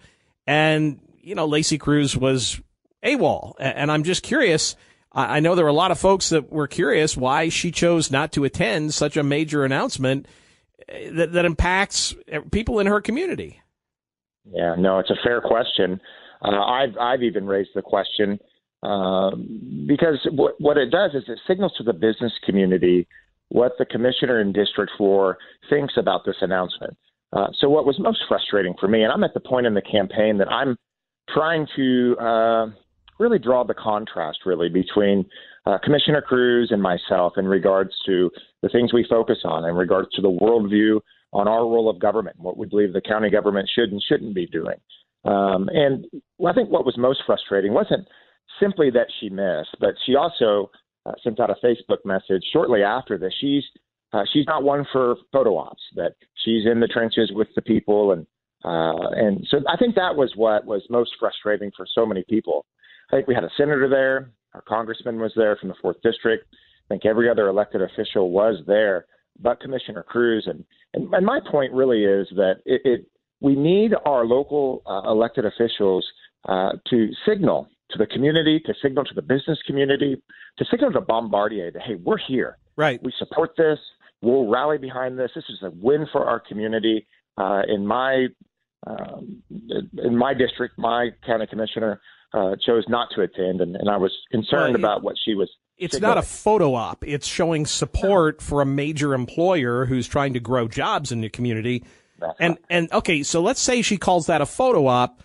[0.47, 2.61] And, you know, Lacey Cruz was
[3.03, 3.53] AWOL.
[3.59, 4.75] And I'm just curious.
[5.15, 8.33] I know there were a lot of folks that were curious why she chose not
[8.33, 10.27] to attend such a major announcement
[10.89, 12.13] eh, that, that impacts
[12.51, 13.61] people in her community.
[14.51, 16.01] Yeah, no, it's a fair question.
[16.41, 18.39] Uh, I've I've even raised the question
[18.83, 23.07] um, because what what it does is it signals to the business community
[23.49, 25.37] what the commissioner in District Four
[25.69, 26.97] thinks about this announcement.
[27.31, 29.81] Uh, so what was most frustrating for me, and I'm at the point in the
[29.81, 30.77] campaign that I'm
[31.33, 32.65] trying to uh,
[33.19, 35.25] really draw the contrast really between
[35.65, 38.29] uh, Commissioner Cruz and myself in regards to
[38.61, 40.99] the things we focus on, in regards to the worldview
[41.33, 44.47] on our role of government, what we believe the county government should and shouldn't be
[44.47, 44.77] doing.
[45.25, 46.05] Um, and
[46.45, 48.07] I think what was most frustrating wasn't
[48.59, 50.69] simply that she missed, but she also
[51.05, 53.33] uh, sent out a Facebook message shortly after this.
[53.39, 53.63] she's
[54.13, 56.13] uh, she's not one for photo ops, that
[56.43, 58.25] she's in the trenches with the people, and
[58.63, 62.65] uh, and so I think that was what was most frustrating for so many people.
[63.11, 66.45] I think we had a senator there, our congressman was there from the fourth district.
[66.53, 69.05] I think every other elected official was there,
[69.39, 70.45] but Commissioner Cruz.
[70.47, 73.05] And, and, and my point really is that it, it
[73.41, 76.05] we need our local uh, elected officials
[76.47, 80.21] uh, to signal to the community, to signal to the business community,
[80.57, 82.57] to signal to Bombardier that, hey, we're here.
[82.77, 83.01] Right.
[83.03, 83.77] We support this.
[84.21, 85.31] We'll rally behind this.
[85.35, 87.05] This is a win for our community.
[87.37, 88.27] Uh, in my
[88.87, 89.41] um,
[89.97, 91.99] in my district, my county commissioner
[92.35, 95.49] uh, chose not to attend, and, and I was concerned well, about what she was
[95.77, 97.05] it's not a photo op.
[97.05, 101.83] It's showing support for a major employer who's trying to grow jobs in the community.
[102.39, 105.23] and and okay, so let's say she calls that a photo op.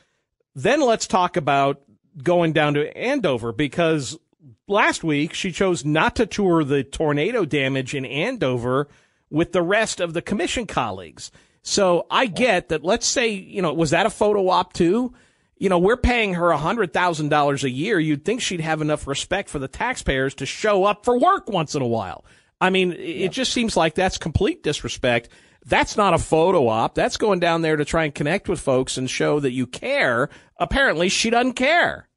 [0.55, 1.81] Then let's talk about
[2.23, 4.19] going down to Andover because
[4.67, 8.89] last week she chose not to tour the tornado damage in Andover
[9.31, 11.31] with the rest of the commission colleagues.
[11.63, 12.83] So I get that.
[12.83, 15.15] Let's say you know was that a photo op too?
[15.61, 18.01] You know, we're paying her $100,000 a year.
[18.01, 21.75] You'd think she'd have enough respect for the taxpayers to show up for work once
[21.75, 22.25] in a while.
[22.63, 25.29] I mean, it just seems like that's complete disrespect.
[25.67, 26.95] That's not a photo op.
[26.95, 30.31] That's going down there to try and connect with folks and show that you care.
[30.57, 32.09] Apparently, she doesn't care.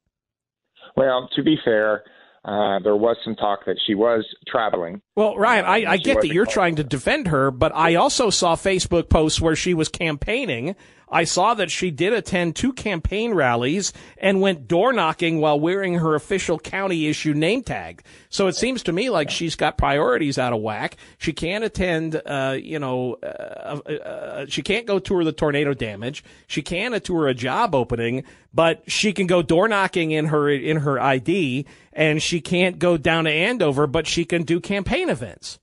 [0.96, 2.02] Well, to be fair,
[2.46, 5.02] uh, there was some talk that she was traveling.
[5.16, 8.54] Well, Ryan, I, I get that you're trying to defend her, but I also saw
[8.54, 10.76] Facebook posts where she was campaigning
[11.14, 15.94] I saw that she did attend two campaign rallies and went door knocking while wearing
[15.94, 18.02] her official county issue name tag.
[18.30, 20.96] So it seems to me like she's got priorities out of whack.
[21.18, 25.72] She can't attend, uh, you know, uh, uh, uh she can't go tour the tornado
[25.72, 26.24] damage.
[26.48, 30.78] She can tour a job opening, but she can go door knocking in her in
[30.78, 35.60] her ID, and she can't go down to Andover, but she can do campaign events.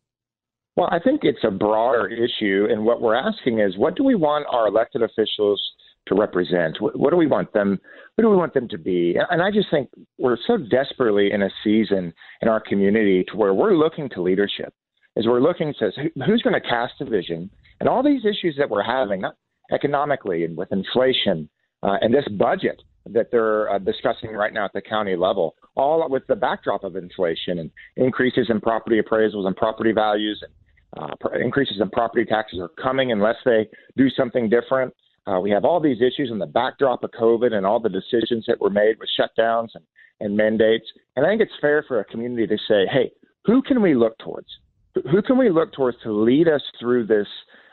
[0.78, 4.16] Well, I think it's a broader issue, and what we're asking is, what do we
[4.16, 5.62] want our elected officials
[6.08, 6.80] to represent?
[6.80, 7.78] What, what do we want them?
[8.16, 9.18] What do we want them to be?
[9.30, 13.54] And I just think we're so desperately in a season in our community to where
[13.54, 14.74] we're looking to leadership,
[15.18, 15.92] as we're looking to
[16.26, 17.50] who's going to cast a vision,
[17.82, 19.24] and all these issues that we're having
[19.74, 21.50] economically and with inflation
[21.84, 26.08] uh, and this budget that they're uh, discussing right now at the county level, all
[26.10, 30.52] with the backdrop of inflation and increases in property appraisals and property values and
[30.98, 31.08] uh,
[31.40, 33.68] increases in property taxes are coming unless they
[33.98, 34.94] do something different.
[35.28, 38.46] Uh, we have all these issues in the backdrop of COVID and all the decisions
[38.48, 39.86] that were made with shutdowns and,
[40.20, 40.86] and mandates.
[41.16, 43.12] And I think it's fair for a community to say, hey,
[43.46, 44.48] who can we look towards?
[45.12, 47.28] Who can we look towards to lead us through this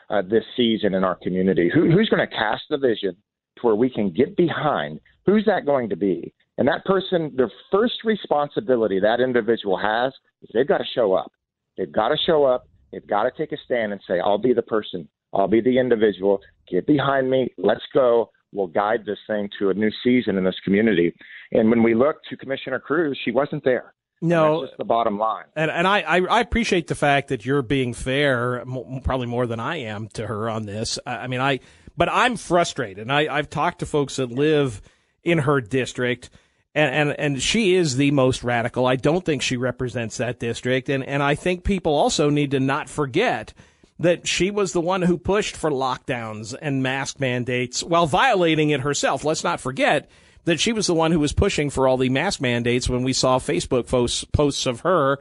[0.09, 1.69] uh, this season in our community?
[1.73, 3.15] Who, who's going to cast the vision
[3.57, 4.99] to where we can get behind
[5.29, 6.33] who's that going to be.
[6.57, 10.11] And that person, the first responsibility that individual has
[10.41, 11.31] is they've got to show up.
[11.77, 12.67] They've got to show up.
[12.91, 15.07] They've got to take a stand and say, I'll be the person.
[15.33, 16.41] I'll be the individual.
[16.69, 17.53] Get behind me.
[17.57, 18.31] Let's go.
[18.51, 21.13] We'll guide this thing to a new season in this community.
[21.51, 23.93] And when we look to Commissioner Cruz, she wasn't there.
[24.21, 25.45] No, that's the bottom line.
[25.55, 28.65] And and I, I, appreciate the fact that you're being fair,
[29.03, 30.99] probably more than I am to her on this.
[31.05, 31.61] I, I mean, I
[31.95, 32.99] but I'm frustrated.
[32.99, 34.81] And I I've talked to folks that live
[35.23, 36.29] in her district.
[36.75, 38.85] And, and and she is the most radical.
[38.85, 42.59] I don't think she represents that district, and and I think people also need to
[42.59, 43.53] not forget
[43.97, 48.81] that she was the one who pushed for lockdowns and mask mandates while violating it
[48.81, 49.25] herself.
[49.25, 50.09] Let's not forget
[50.45, 53.13] that she was the one who was pushing for all the mask mandates when we
[53.13, 55.19] saw Facebook posts, posts of her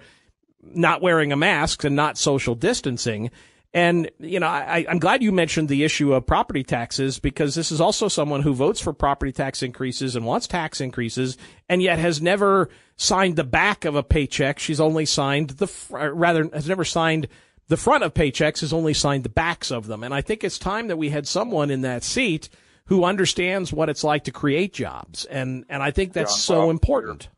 [0.62, 3.30] not wearing a mask and not social distancing.
[3.78, 7.70] And, you know, I, I'm glad you mentioned the issue of property taxes because this
[7.70, 12.00] is also someone who votes for property tax increases and wants tax increases and yet
[12.00, 14.58] has never signed the back of a paycheck.
[14.58, 17.28] She's only signed the, uh, rather, has never signed
[17.68, 20.02] the front of paychecks, has only signed the backs of them.
[20.02, 22.48] And I think it's time that we had someone in that seat
[22.86, 25.24] who understands what it's like to create jobs.
[25.24, 27.28] And, and I think that's so well, important.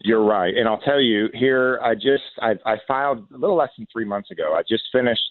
[0.00, 0.54] You're right.
[0.56, 4.04] And I'll tell you here, I just, I, I filed a little less than three
[4.04, 4.54] months ago.
[4.54, 5.22] I just finished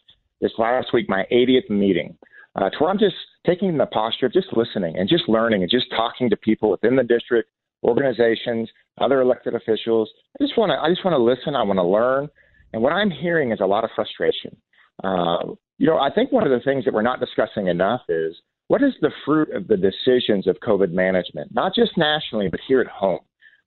[0.41, 2.17] this last week, my 80th meeting,
[2.55, 3.15] uh, to where I'm just
[3.45, 6.95] taking the posture of just listening and just learning and just talking to people within
[6.95, 7.49] the district,
[7.83, 8.69] organizations,
[8.99, 10.09] other elected officials.
[10.39, 11.55] I just want to, I just want to listen.
[11.55, 12.29] I want to learn.
[12.73, 14.55] And what I'm hearing is a lot of frustration.
[15.03, 18.35] Uh, you know, I think one of the things that we're not discussing enough is
[18.67, 22.81] what is the fruit of the decisions of COVID management, not just nationally, but here
[22.81, 23.19] at home?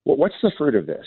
[0.05, 1.07] Well, what's the fruit of this?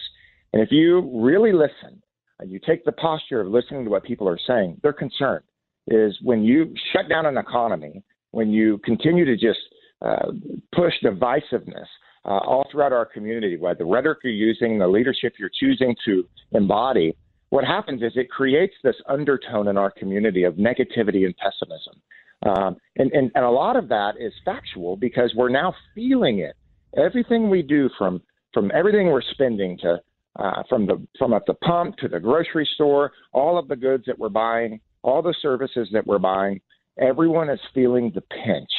[0.53, 2.01] And if you really listen,
[2.39, 5.43] and you take the posture of listening to what people are saying, they're concerned.
[5.87, 9.59] Is when you shut down an economy, when you continue to just
[10.01, 10.31] uh,
[10.73, 11.87] push divisiveness
[12.25, 16.23] uh, all throughout our community, whether the rhetoric you're using, the leadership you're choosing to
[16.53, 17.15] embody,
[17.49, 22.01] what happens is it creates this undertone in our community of negativity and pessimism.
[22.43, 26.55] Um, and, and, and a lot of that is factual because we're now feeling it.
[26.97, 28.21] Everything we do from
[28.53, 30.01] from everything we're spending to
[30.37, 34.05] uh, from the from at the pump to the grocery store, all of the goods
[34.07, 36.61] that we're buying, all the services that we're buying,
[36.99, 38.69] everyone is feeling the pinch.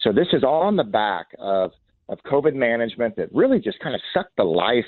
[0.00, 1.72] So this is all on the back of
[2.08, 4.84] of COVID management that really just kind of sucked the life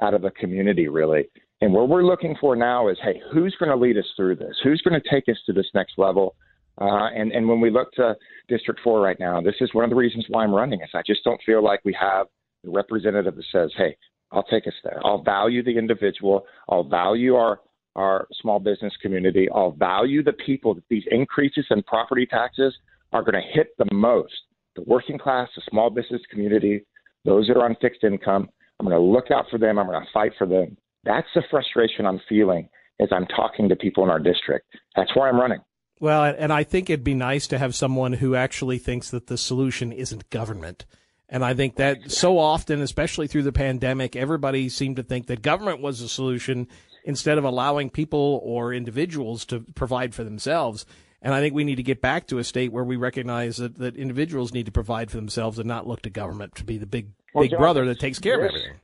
[0.00, 1.28] out of the community, really.
[1.60, 4.54] And what we're looking for now is, hey, who's going to lead us through this?
[4.62, 6.36] Who's going to take us to this next level?
[6.80, 8.14] Uh, and, and when we look to
[8.48, 11.02] District 4 right now, this is one of the reasons why I'm running is I
[11.04, 12.26] just don't feel like we have
[12.64, 13.96] a representative that says, hey,
[14.30, 15.00] I'll take us there.
[15.04, 16.44] I'll value the individual.
[16.68, 17.60] I'll value our,
[17.98, 19.48] our small business community.
[19.54, 22.72] I'll value the people that these increases in property taxes
[23.12, 24.32] are going to hit the most.
[24.76, 26.84] The working class, the small business community,
[27.24, 28.48] those that are on fixed income.
[28.78, 29.78] I'm going to look out for them.
[29.78, 30.76] I'm going to fight for them.
[31.04, 32.68] That's the frustration I'm feeling
[33.00, 34.66] as I'm talking to people in our district.
[34.94, 35.60] That's why I'm running.
[36.00, 39.36] Well, and I think it'd be nice to have someone who actually thinks that the
[39.36, 40.86] solution isn't government.
[41.28, 45.42] And I think that so often, especially through the pandemic, everybody seemed to think that
[45.42, 46.68] government was the solution
[47.08, 50.84] instead of allowing people or individuals to provide for themselves.
[51.22, 53.78] And I think we need to get back to a state where we recognize that,
[53.78, 56.86] that individuals need to provide for themselves and not look to government to be the
[56.86, 58.80] big well, big John, brother that takes care this, of everything.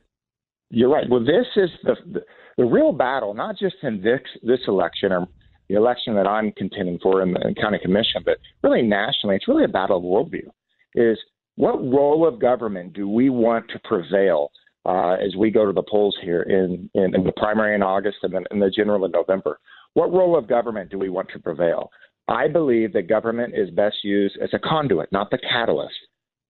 [0.71, 1.07] You're right.
[1.07, 2.21] Well, this is the, the
[2.57, 5.27] the real battle, not just in this this election or
[5.69, 9.65] the election that I'm contending for in the county commission, but really nationally, it's really
[9.65, 10.47] a battle of worldview.
[10.95, 11.19] Is
[11.55, 14.51] what role of government do we want to prevail
[14.85, 18.17] uh, as we go to the polls here in, in, in the primary in August
[18.23, 19.59] and then in the general in November?
[19.93, 21.89] What role of government do we want to prevail?
[22.27, 25.95] I believe that government is best used as a conduit, not the catalyst.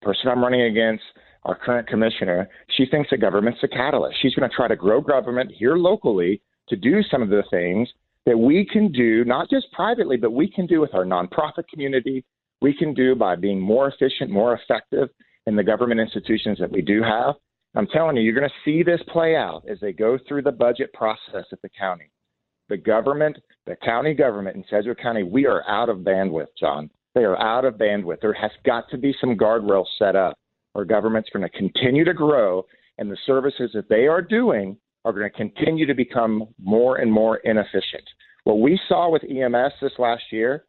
[0.02, 1.04] The person I'm running against,
[1.44, 4.18] our current commissioner, she thinks that government's a catalyst.
[4.22, 7.88] She's going to try to grow government here locally to do some of the things
[8.26, 12.26] that we can do, not just privately, but we can do with our nonprofit community.
[12.62, 15.10] We can do by being more efficient, more effective
[15.46, 17.36] in the government institutions that we do have.
[17.76, 20.52] I'm telling you, you're going to see this play out as they go through the
[20.52, 22.10] budget process at the county.
[22.70, 26.90] The government, the county government in Sedgwick County, we are out of bandwidth, John.
[27.14, 28.22] They are out of bandwidth.
[28.22, 30.38] There has got to be some guardrails set up
[30.74, 32.66] where government's going to continue to grow
[32.98, 37.12] and the services that they are doing are going to continue to become more and
[37.12, 38.04] more inefficient.
[38.46, 40.66] What we saw with EMS this last year,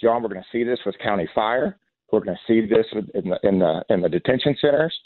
[0.00, 1.78] John, we're going to see this with county fire.
[2.12, 4.96] We're going to see this in the, in the, in the detention centers.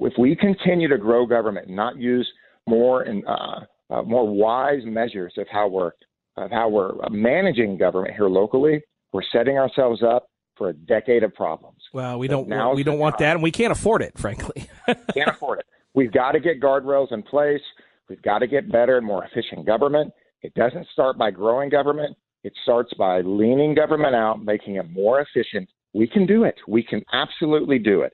[0.00, 2.30] If we continue to grow government and not use
[2.66, 5.92] more and uh, uh, more wise measures of how we're
[6.36, 8.80] of how we're managing government here locally,
[9.12, 11.80] we're setting ourselves up for a decade of problems.
[11.92, 14.68] Well, we don't now's we don't want that, and we can't afford it, frankly.
[14.86, 15.66] Can't afford it.
[15.94, 17.62] We've got to get guardrails in place.
[18.08, 20.12] We've got to get better and more efficient government.
[20.42, 22.16] It doesn't start by growing government.
[22.44, 25.68] It starts by leaning government out, making it more efficient.
[25.92, 26.54] We can do it.
[26.68, 28.12] We can absolutely do it.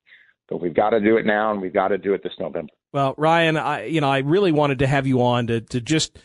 [0.49, 2.73] But we've got to do it now, and we've got to do it this November.
[2.93, 6.19] Well, Ryan, I you know I really wanted to have you on to to just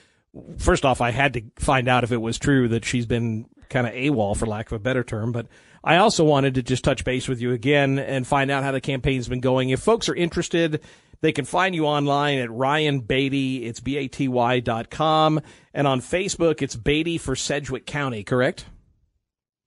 [0.57, 3.87] first off I had to find out if it was true that she's been kind
[3.87, 5.47] of AWOL for lack of a better term, but
[5.83, 8.81] I also wanted to just touch base with you again and find out how the
[8.81, 9.69] campaign's been going.
[9.69, 10.81] If folks are interested,
[11.21, 13.65] they can find you online at Ryan Baty.
[13.65, 15.39] It's B A T Y dot com,
[15.73, 18.23] and on Facebook it's Baty for Sedgwick County.
[18.23, 18.65] Correct?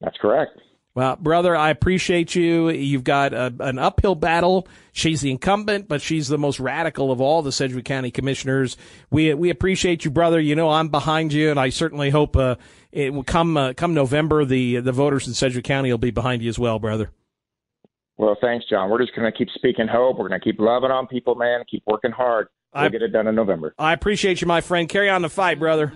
[0.01, 0.59] That's correct.
[0.95, 2.69] Well, brother, I appreciate you.
[2.69, 4.69] You've got a, an uphill battle.
[4.93, 8.77] She's the incumbent, but she's the most radical of all the Sedgwick County commissioners.
[9.11, 10.39] We we appreciate you, brother.
[10.39, 12.57] You know I'm behind you, and I certainly hope uh,
[12.91, 14.45] it will come uh, come November.
[14.45, 17.11] The the voters in Sedgwick County will be behind you as well, brother.
[18.19, 18.91] Well, thanks, John.
[18.91, 20.19] We're just going to keep speaking hope.
[20.19, 21.65] We're going to keep loving on people, man.
[21.71, 22.49] Keep working hard.
[22.75, 23.75] We'll I- get it done in November.
[23.79, 24.89] I appreciate you, my friend.
[24.91, 25.93] Carry on the fight, brother.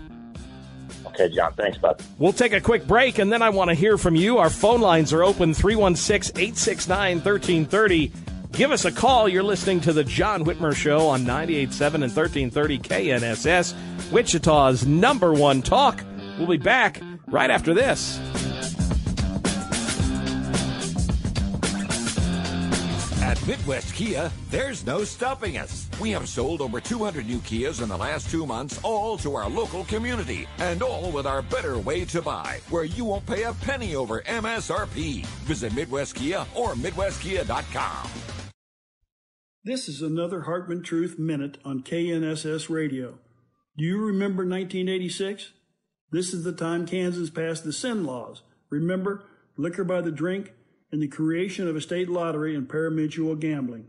[1.06, 1.52] Okay, John.
[1.54, 2.02] Thanks, bud.
[2.18, 4.38] We'll take a quick break, and then I want to hear from you.
[4.38, 8.12] Our phone lines are open 316 869 1330.
[8.52, 9.28] Give us a call.
[9.28, 13.74] You're listening to The John Whitmer Show on 98.7 and 1330 KNSS,
[14.10, 16.02] Wichita's number one talk.
[16.38, 18.18] We'll be back right after this.
[23.46, 25.88] Midwest Kia, there's no stopping us.
[26.00, 29.48] We have sold over 200 new Kias in the last two months, all to our
[29.48, 33.52] local community, and all with our better way to buy, where you won't pay a
[33.52, 35.24] penny over MSRP.
[35.44, 38.10] Visit Midwest Kia or MidwestKia.com.
[39.62, 43.20] This is another Hartman Truth Minute on KNSS Radio.
[43.78, 45.52] Do you remember 1986?
[46.10, 48.42] This is the time Kansas passed the sin laws.
[48.70, 49.22] Remember,
[49.56, 50.52] liquor by the drink
[50.90, 53.88] and the creation of a state lottery and parimutuel gambling.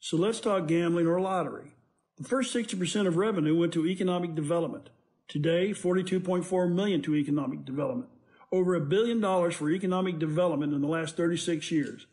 [0.00, 1.72] So let's talk gambling or lottery.
[2.16, 4.90] The first 60% of revenue went to economic development.
[5.26, 8.10] Today, 42.4 million to economic development.
[8.52, 12.06] Over a billion dollars for economic development in the last 36 years.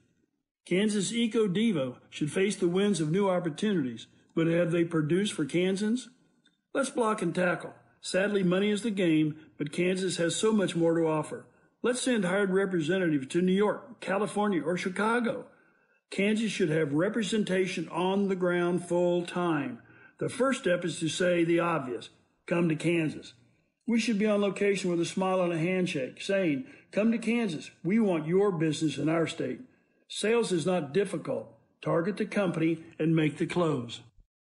[0.66, 5.46] Kansas Eco Devo should face the winds of new opportunities, but have they produced for
[5.46, 6.10] Kansans?
[6.74, 7.74] Let's block and tackle.
[8.00, 11.46] Sadly, money is the game, but Kansas has so much more to offer.
[11.84, 15.46] Let's send hired representatives to New York, California, or Chicago.
[16.12, 19.80] Kansas should have representation on the ground full time.
[20.20, 22.10] The first step is to say the obvious
[22.46, 23.34] come to Kansas.
[23.88, 27.72] We should be on location with a smile and a handshake, saying, Come to Kansas.
[27.84, 29.62] We want your business in our state.
[30.08, 31.48] Sales is not difficult.
[31.82, 34.02] Target the company and make the close.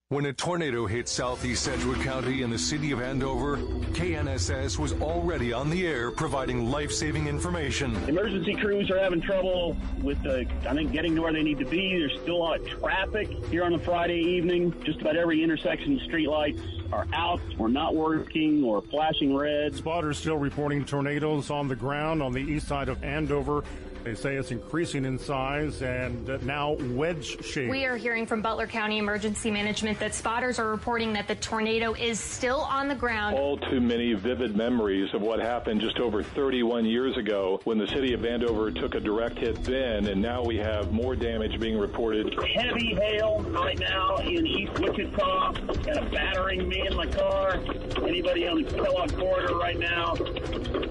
[0.08, 5.52] When a tornado hit southeast Sedgwick County and the city of Andover, KNSS was already
[5.52, 7.92] on the air providing life saving information.
[8.08, 11.64] Emergency crews are having trouble with, uh, I think, getting to where they need to
[11.64, 11.98] be.
[11.98, 14.72] There's still a lot of traffic here on a Friday evening.
[14.84, 19.74] Just about every intersection streetlights are out or not working or flashing red.
[19.74, 23.64] Spotters still reporting tornadoes on the ground on the east side of Andover.
[24.06, 27.72] They say it's increasing in size and now wedge shaped.
[27.72, 31.92] We are hearing from Butler County Emergency Management that spotters are reporting that the tornado
[31.94, 33.34] is still on the ground.
[33.34, 37.88] All too many vivid memories of what happened just over 31 years ago when the
[37.88, 41.76] city of Andover took a direct hit then, and now we have more damage being
[41.76, 42.32] reported.
[42.54, 45.52] Heavy hail right now in East Wichita
[45.88, 47.58] and a battering me in my car.
[48.06, 50.14] Anybody on the Kellogg corridor right now?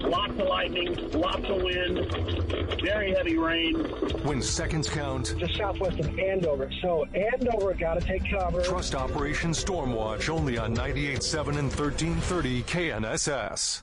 [0.06, 1.96] Lots of lightning, lots of wind,
[2.82, 3.74] very heavy rain.
[4.24, 6.70] When seconds count, Just southwest of Andover.
[6.82, 8.62] So Andover got to take cover.
[8.62, 13.82] trust Operation Stormwatch only on 98.7 and 1330 KNSS.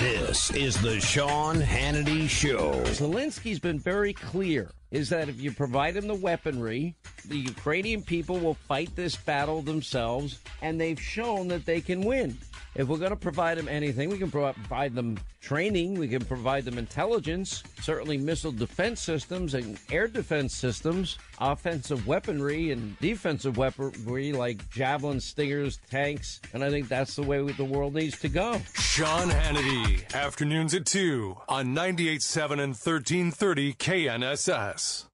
[0.00, 2.82] This is the Sean Hannity Show.
[2.84, 6.94] Zelensky's been very clear is that if you provide him the weaponry,
[7.26, 12.38] the Ukrainian people will fight this battle themselves, and they've shown that they can win.
[12.78, 16.64] If we're going to provide them anything, we can provide them training, we can provide
[16.64, 24.32] them intelligence, certainly missile defense systems and air defense systems, offensive weaponry and defensive weaponry
[24.32, 28.60] like javelin, stingers, tanks, and I think that's the way the world needs to go.
[28.74, 35.07] Sean Hannity, afternoons at 2 on 98.7 and 1330 KNSS.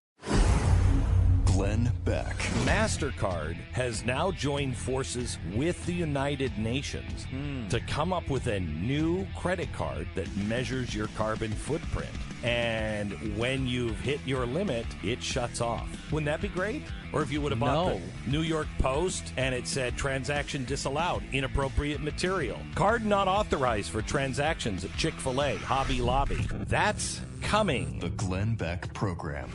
[1.54, 2.36] Glenn Beck.
[2.64, 7.68] MasterCard has now joined forces with the United Nations hmm.
[7.68, 12.10] to come up with a new credit card that measures your carbon footprint.
[12.42, 15.88] And when you've hit your limit, it shuts off.
[16.10, 16.82] Wouldn't that be great?
[17.12, 18.00] Or if you would have bought No.
[18.24, 22.58] the New York Post and it said transaction disallowed, inappropriate material.
[22.74, 26.48] Card not authorized for transactions at Chick fil A, Hobby Lobby.
[26.66, 28.00] That's coming.
[28.00, 29.48] The Glenn Beck Program.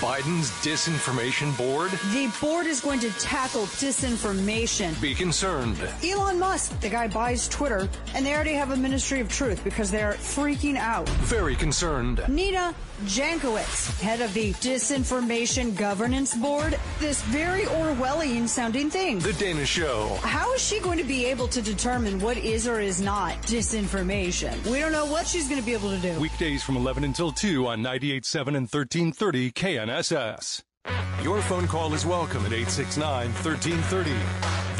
[0.00, 1.90] Biden's disinformation board?
[2.12, 5.00] The board is going to tackle disinformation.
[5.00, 5.78] Be concerned.
[6.04, 9.90] Elon Musk, the guy buys Twitter, and they already have a Ministry of Truth because
[9.90, 11.08] they're freaking out.
[11.08, 12.22] Very concerned.
[12.28, 12.74] Nina
[13.04, 19.18] Jankowicz, head of the Disinformation Governance Board, this very Orwellian sounding thing.
[19.18, 20.18] The Dana Show.
[20.22, 24.66] How is she going to be able to determine what is or is not disinformation?
[24.66, 26.18] We don't know what she's going to be able to do.
[26.18, 30.62] Weekdays from 11 until 2 on 98.7 and 1330 KNSS.
[31.22, 34.10] Your phone call is welcome at 869 1330.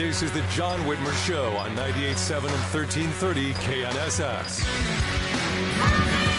[0.03, 6.36] This is the John Whitmer Show on 98.7 and 1330 KNSS.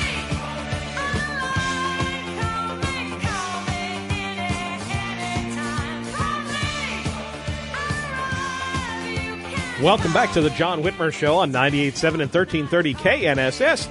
[9.82, 13.88] Welcome back to the John Whitmer Show on 98.7 and 1330 KNSS.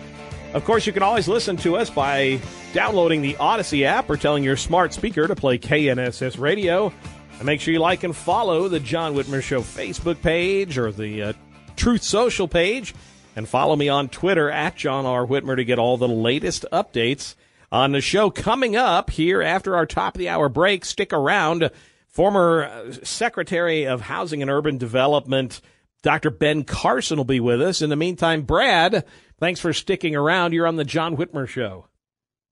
[0.52, 2.40] Of course, you can always listen to us by
[2.72, 6.92] downloading the Odyssey app or telling your smart speaker to play KNSS Radio.
[7.36, 11.22] And make sure you like and follow the John Whitmer Show Facebook page or the
[11.22, 11.32] uh,
[11.76, 12.92] Truth Social page.
[13.36, 15.24] And follow me on Twitter at John R.
[15.24, 17.36] Whitmer to get all the latest updates
[17.70, 18.28] on the show.
[18.28, 21.70] Coming up here after our top of the hour break, stick around.
[22.08, 25.60] Former uh, Secretary of Housing and Urban Development,
[26.06, 26.30] Dr.
[26.30, 27.82] Ben Carson will be with us.
[27.82, 29.04] In the meantime, Brad,
[29.40, 30.52] thanks for sticking around.
[30.52, 31.88] You're on the John Whitmer Show.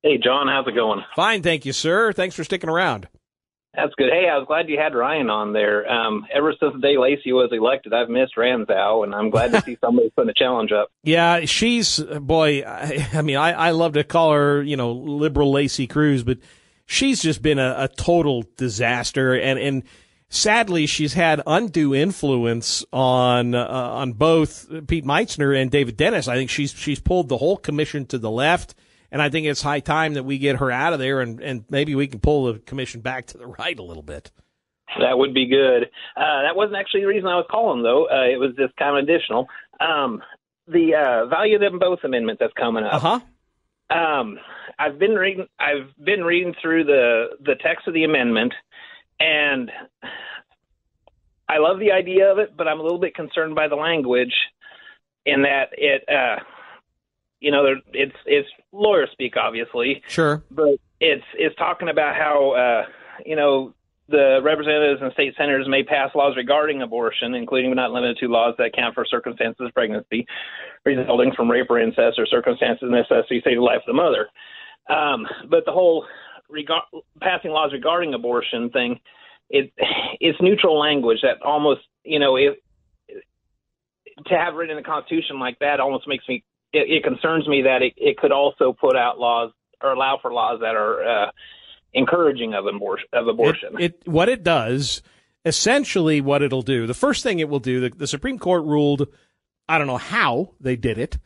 [0.02, 1.05] Hey, John, how's it going?
[1.14, 2.12] Fine, thank you, sir.
[2.12, 3.07] Thanks for sticking around.
[3.72, 4.11] That's good.
[4.11, 5.88] Hey, I was glad you had Ryan on there.
[5.88, 9.61] Um, ever since the day Lacey was elected, I've missed Ramsau, and I'm glad to
[9.61, 10.88] see somebody putting a challenge up.
[11.05, 12.64] Yeah, she's boy.
[12.66, 16.38] I, I mean, I, I love to call her, you know, liberal Lacey Cruz, but
[16.86, 19.82] she's just been a, a total disaster, and and
[20.28, 26.28] sadly, she's had undue influence on uh, on both Pete Meitzner and David Dennis.
[26.28, 28.74] I think she's she's pulled the whole commission to the left.
[29.12, 31.64] And I think it's high time that we get her out of there and, and
[31.70, 34.32] maybe we can pull the commission back to the right a little bit.
[34.98, 35.84] That would be good.
[36.16, 38.08] Uh, that wasn't actually the reason I was calling, though.
[38.10, 39.46] Uh, it was just kind of additional.
[39.80, 40.20] Um,
[40.66, 42.94] the uh, value of them both amendment that's coming up.
[42.94, 43.20] Uh
[43.90, 43.96] huh.
[43.96, 44.38] Um,
[44.78, 45.46] I've been reading.
[45.60, 48.52] I've been reading through the the text of the amendment,
[49.20, 49.70] and
[51.48, 54.34] I love the idea of it, but I'm a little bit concerned by the language,
[55.26, 56.42] in that it, uh,
[57.40, 60.42] you know, there, it's it's lawyer speak, obviously, Sure.
[60.50, 62.86] but it's it's talking about how uh,
[63.24, 63.74] you know
[64.08, 68.28] the representatives and state senators may pass laws regarding abortion, including but not limited to
[68.28, 70.26] laws that account for circumstances of pregnancy
[70.84, 72.90] resulting from rape or incest or circumstances
[73.42, 74.28] say the life of the mother.
[74.90, 76.04] Um, but the whole
[76.49, 76.82] regard,
[77.20, 79.01] passing laws regarding abortion thing,
[79.51, 79.72] it
[80.20, 82.55] it's neutral language that almost you know if
[84.26, 87.62] to have written in the Constitution like that almost makes me it, it concerns me
[87.62, 91.30] that it, it could also put out laws or allow for laws that are uh,
[91.92, 93.09] encouraging of abortion.
[93.12, 93.76] Of abortion.
[93.78, 95.03] It, it what it does
[95.45, 96.86] essentially what it'll do.
[96.86, 97.80] The first thing it will do.
[97.80, 99.09] The, the Supreme Court ruled.
[99.68, 101.18] I don't know how they did it,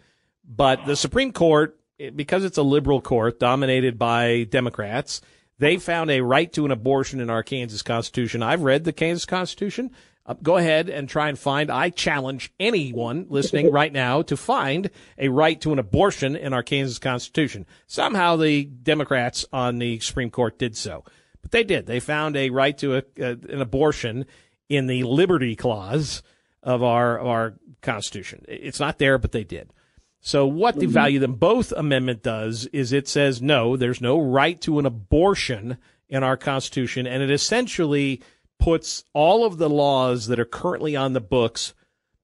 [0.44, 1.77] but the Supreme Court,
[2.14, 5.20] because it's a liberal court dominated by Democrats,
[5.58, 8.42] they found a right to an abortion in our Kansas Constitution.
[8.42, 9.90] I've read the Kansas Constitution.
[10.24, 11.70] Uh, go ahead and try and find.
[11.70, 16.62] I challenge anyone listening right now to find a right to an abortion in our
[16.62, 17.66] Kansas Constitution.
[17.86, 21.04] Somehow the Democrats on the Supreme Court did so,
[21.42, 21.86] but they did.
[21.86, 24.26] They found a right to a, a, an abortion
[24.68, 26.22] in the Liberty Clause
[26.62, 28.44] of our of our Constitution.
[28.46, 29.72] It's not there, but they did.
[30.20, 30.92] So what the mm-hmm.
[30.92, 35.78] value them both amendment does is it says no, there's no right to an abortion
[36.08, 38.22] in our Constitution, and it essentially
[38.58, 41.74] puts all of the laws that are currently on the books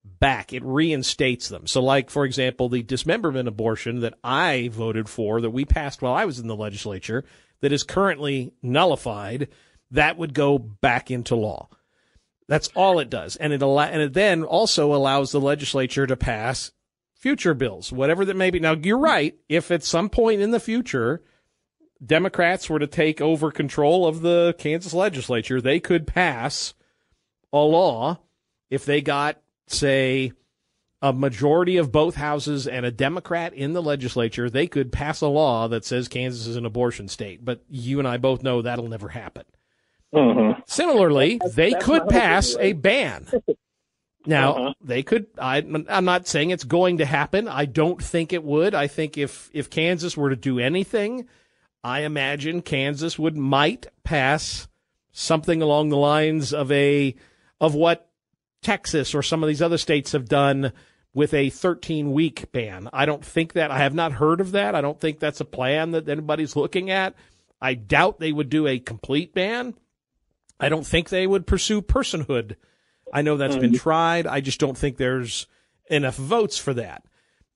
[0.03, 0.53] back.
[0.53, 1.67] It reinstates them.
[1.67, 6.13] So, like for example, the dismemberment abortion that I voted for, that we passed while
[6.13, 7.23] I was in the legislature,
[7.61, 9.47] that is currently nullified,
[9.91, 11.69] that would go back into law.
[12.47, 16.15] That's all it does, and it allow, and it then also allows the legislature to
[16.15, 16.71] pass
[17.25, 18.59] future bills, whatever that may be.
[18.59, 19.35] Now, you're right.
[19.49, 21.23] If at some point in the future
[22.05, 26.75] Democrats were to take over control of the Kansas legislature, they could pass
[27.51, 28.19] a law
[28.69, 30.33] if they got, say,
[31.01, 35.27] a majority of both houses and a Democrat in the legislature, they could pass a
[35.27, 37.43] law that says Kansas is an abortion state.
[37.43, 39.45] But you and I both know that'll never happen.
[40.13, 40.61] Mm-hmm.
[40.67, 43.27] Similarly, That's- they that's could pass opinion, a ban.
[44.25, 44.73] Now, Uh-huh.
[44.81, 45.27] they could.
[45.37, 45.57] I,
[45.89, 47.47] I'm not saying it's going to happen.
[47.47, 48.73] I don't think it would.
[48.75, 51.27] I think if if Kansas were to do anything,
[51.83, 54.67] I imagine Kansas would might pass
[55.11, 57.15] something along the lines of a
[57.61, 58.09] of what
[58.61, 60.73] Texas or some of these other states have done
[61.13, 62.89] with a 13 week ban.
[62.91, 64.75] I don't think that I have not heard of that.
[64.75, 67.13] I don't think that's a plan that anybody's looking at.
[67.61, 69.75] I doubt they would do a complete ban.
[70.59, 72.55] I don't think they would pursue personhood.
[73.13, 74.27] I know that's been tried.
[74.27, 75.47] I just don't think there's
[75.89, 77.03] enough votes for that.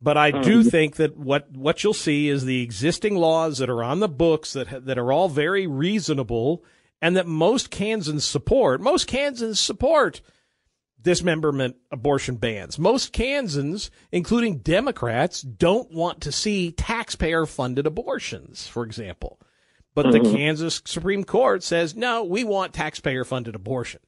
[0.01, 0.71] But I do Mhm.
[0.71, 4.53] think that what what you'll see is the existing laws that are on the books
[4.53, 6.63] that that are all very reasonable
[7.01, 8.79] and that most Kansans support.
[8.79, 10.21] Most Kansans support
[11.01, 12.77] dismemberment abortion bans.
[12.77, 19.39] Most Kansans, including Democrats, don't want to see taxpayer funded abortions, for example.
[19.95, 23.99] But the Kansas Supreme Court says, no, we want taxpayer funded abortion.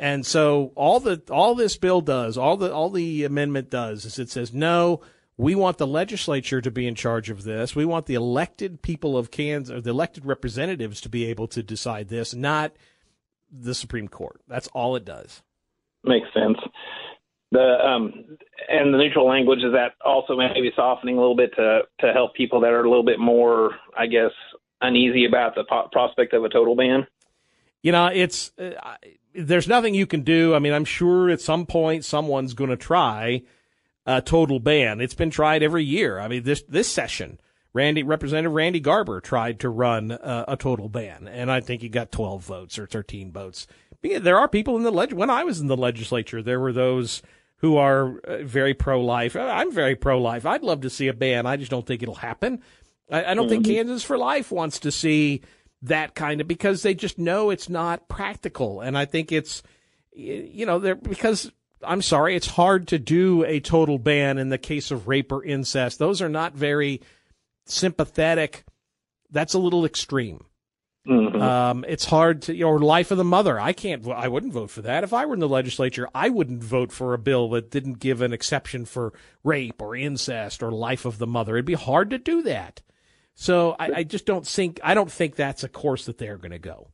[0.00, 4.18] And so all the all this bill does, all the all the amendment does is
[4.18, 5.02] it says no,
[5.36, 7.76] we want the legislature to be in charge of this.
[7.76, 12.08] We want the elected people of Kansas the elected representatives to be able to decide
[12.08, 12.72] this, not
[13.52, 14.40] the Supreme Court.
[14.48, 15.42] That's all it does.
[16.02, 16.56] Makes sense.
[17.52, 18.38] The um
[18.70, 22.34] and the neutral language is that also maybe softening a little bit to to help
[22.34, 24.32] people that are a little bit more, I guess,
[24.80, 27.06] uneasy about the po- prospect of a total ban.
[27.82, 28.72] You know, it's uh,
[29.34, 30.54] there's nothing you can do.
[30.54, 33.42] I mean, I'm sure at some point someone's going to try
[34.06, 35.00] a total ban.
[35.00, 36.18] It's been tried every year.
[36.18, 37.38] I mean, this this session,
[37.72, 41.88] Randy Representative Randy Garber tried to run uh, a total ban, and I think he
[41.88, 43.66] got 12 votes or 13 votes.
[44.02, 45.12] But yeah, There are people in the leg.
[45.12, 47.22] When I was in the legislature, there were those
[47.58, 49.36] who are uh, very pro-life.
[49.36, 50.46] Uh, I'm very pro-life.
[50.46, 51.44] I'd love to see a ban.
[51.46, 52.62] I just don't think it'll happen.
[53.10, 53.74] I, I don't think Mhm.
[53.74, 55.42] Kansans for Life wants to see
[55.82, 58.80] that kind of because they just know it's not practical.
[58.80, 59.62] And I think it's,
[60.12, 61.50] you know, they're because
[61.82, 65.44] I'm sorry, it's hard to do a total ban in the case of rape or
[65.44, 65.98] incest.
[65.98, 67.00] Those are not very
[67.66, 68.64] sympathetic.
[69.30, 70.44] That's a little extreme.
[71.08, 73.58] Um, it's hard to, or life of the mother.
[73.58, 75.02] I can't, I wouldn't vote for that.
[75.02, 78.20] If I were in the legislature, I wouldn't vote for a bill that didn't give
[78.20, 81.56] an exception for rape or incest or life of the mother.
[81.56, 82.82] It'd be hard to do that.
[83.34, 86.50] So I, I just don't think, I don't think that's a course that they're going
[86.50, 86.88] to go.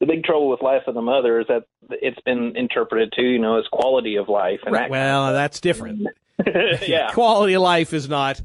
[0.00, 3.38] The big trouble with life of the mother is that it's been interpreted too, you
[3.38, 4.60] know, as quality of life.
[4.66, 6.08] And that, Well, that's different.
[6.86, 7.10] yeah.
[7.12, 8.42] Quality of life is not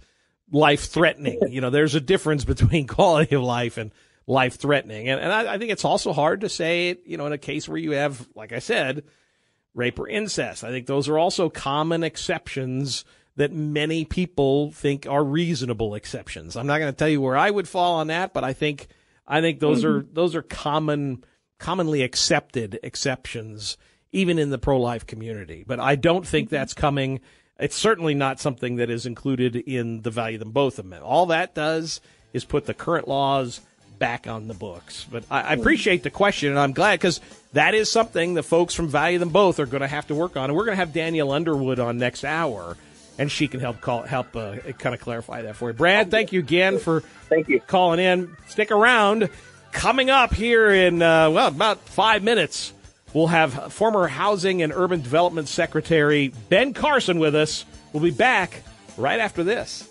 [0.52, 1.40] life threatening.
[1.50, 3.92] you know, there's a difference between quality of life and
[4.28, 5.10] life threatening.
[5.10, 7.38] And, and I, I think it's also hard to say it, you know, in a
[7.38, 9.04] case where you have, like I said,
[9.74, 10.64] rape or incest.
[10.64, 13.06] I think those are also common exceptions
[13.36, 16.56] that many people think are reasonable exceptions.
[16.56, 18.88] I'm not going to tell you where I would fall on that, but I think
[19.28, 20.14] I think those are mm-hmm.
[20.14, 21.24] those are common
[21.60, 23.78] commonly accepted exceptions
[24.12, 25.64] even in the pro-life community.
[25.66, 26.56] But I don't think mm-hmm.
[26.56, 27.22] that's coming
[27.62, 31.04] it's certainly not something that is included in the value them both amendment.
[31.04, 32.02] All that does
[32.34, 33.62] is put the current laws
[34.00, 35.06] back on the books.
[35.10, 37.22] But I, I appreciate the question, and I'm glad because
[37.54, 40.36] that is something the folks from Value Them Both are going to have to work
[40.36, 40.46] on.
[40.46, 42.78] And we're going to have Danielle Underwood on next hour,
[43.18, 45.74] and she can help call help uh, kind of clarify that for you.
[45.74, 48.36] Brad, thank you again for thank you calling in.
[48.48, 49.30] Stick around.
[49.72, 52.74] Coming up here in uh, well about five minutes,
[53.14, 57.66] we'll have former Housing and Urban Development Secretary Ben Carson with us.
[57.94, 58.64] We'll be back
[58.98, 59.91] right after this.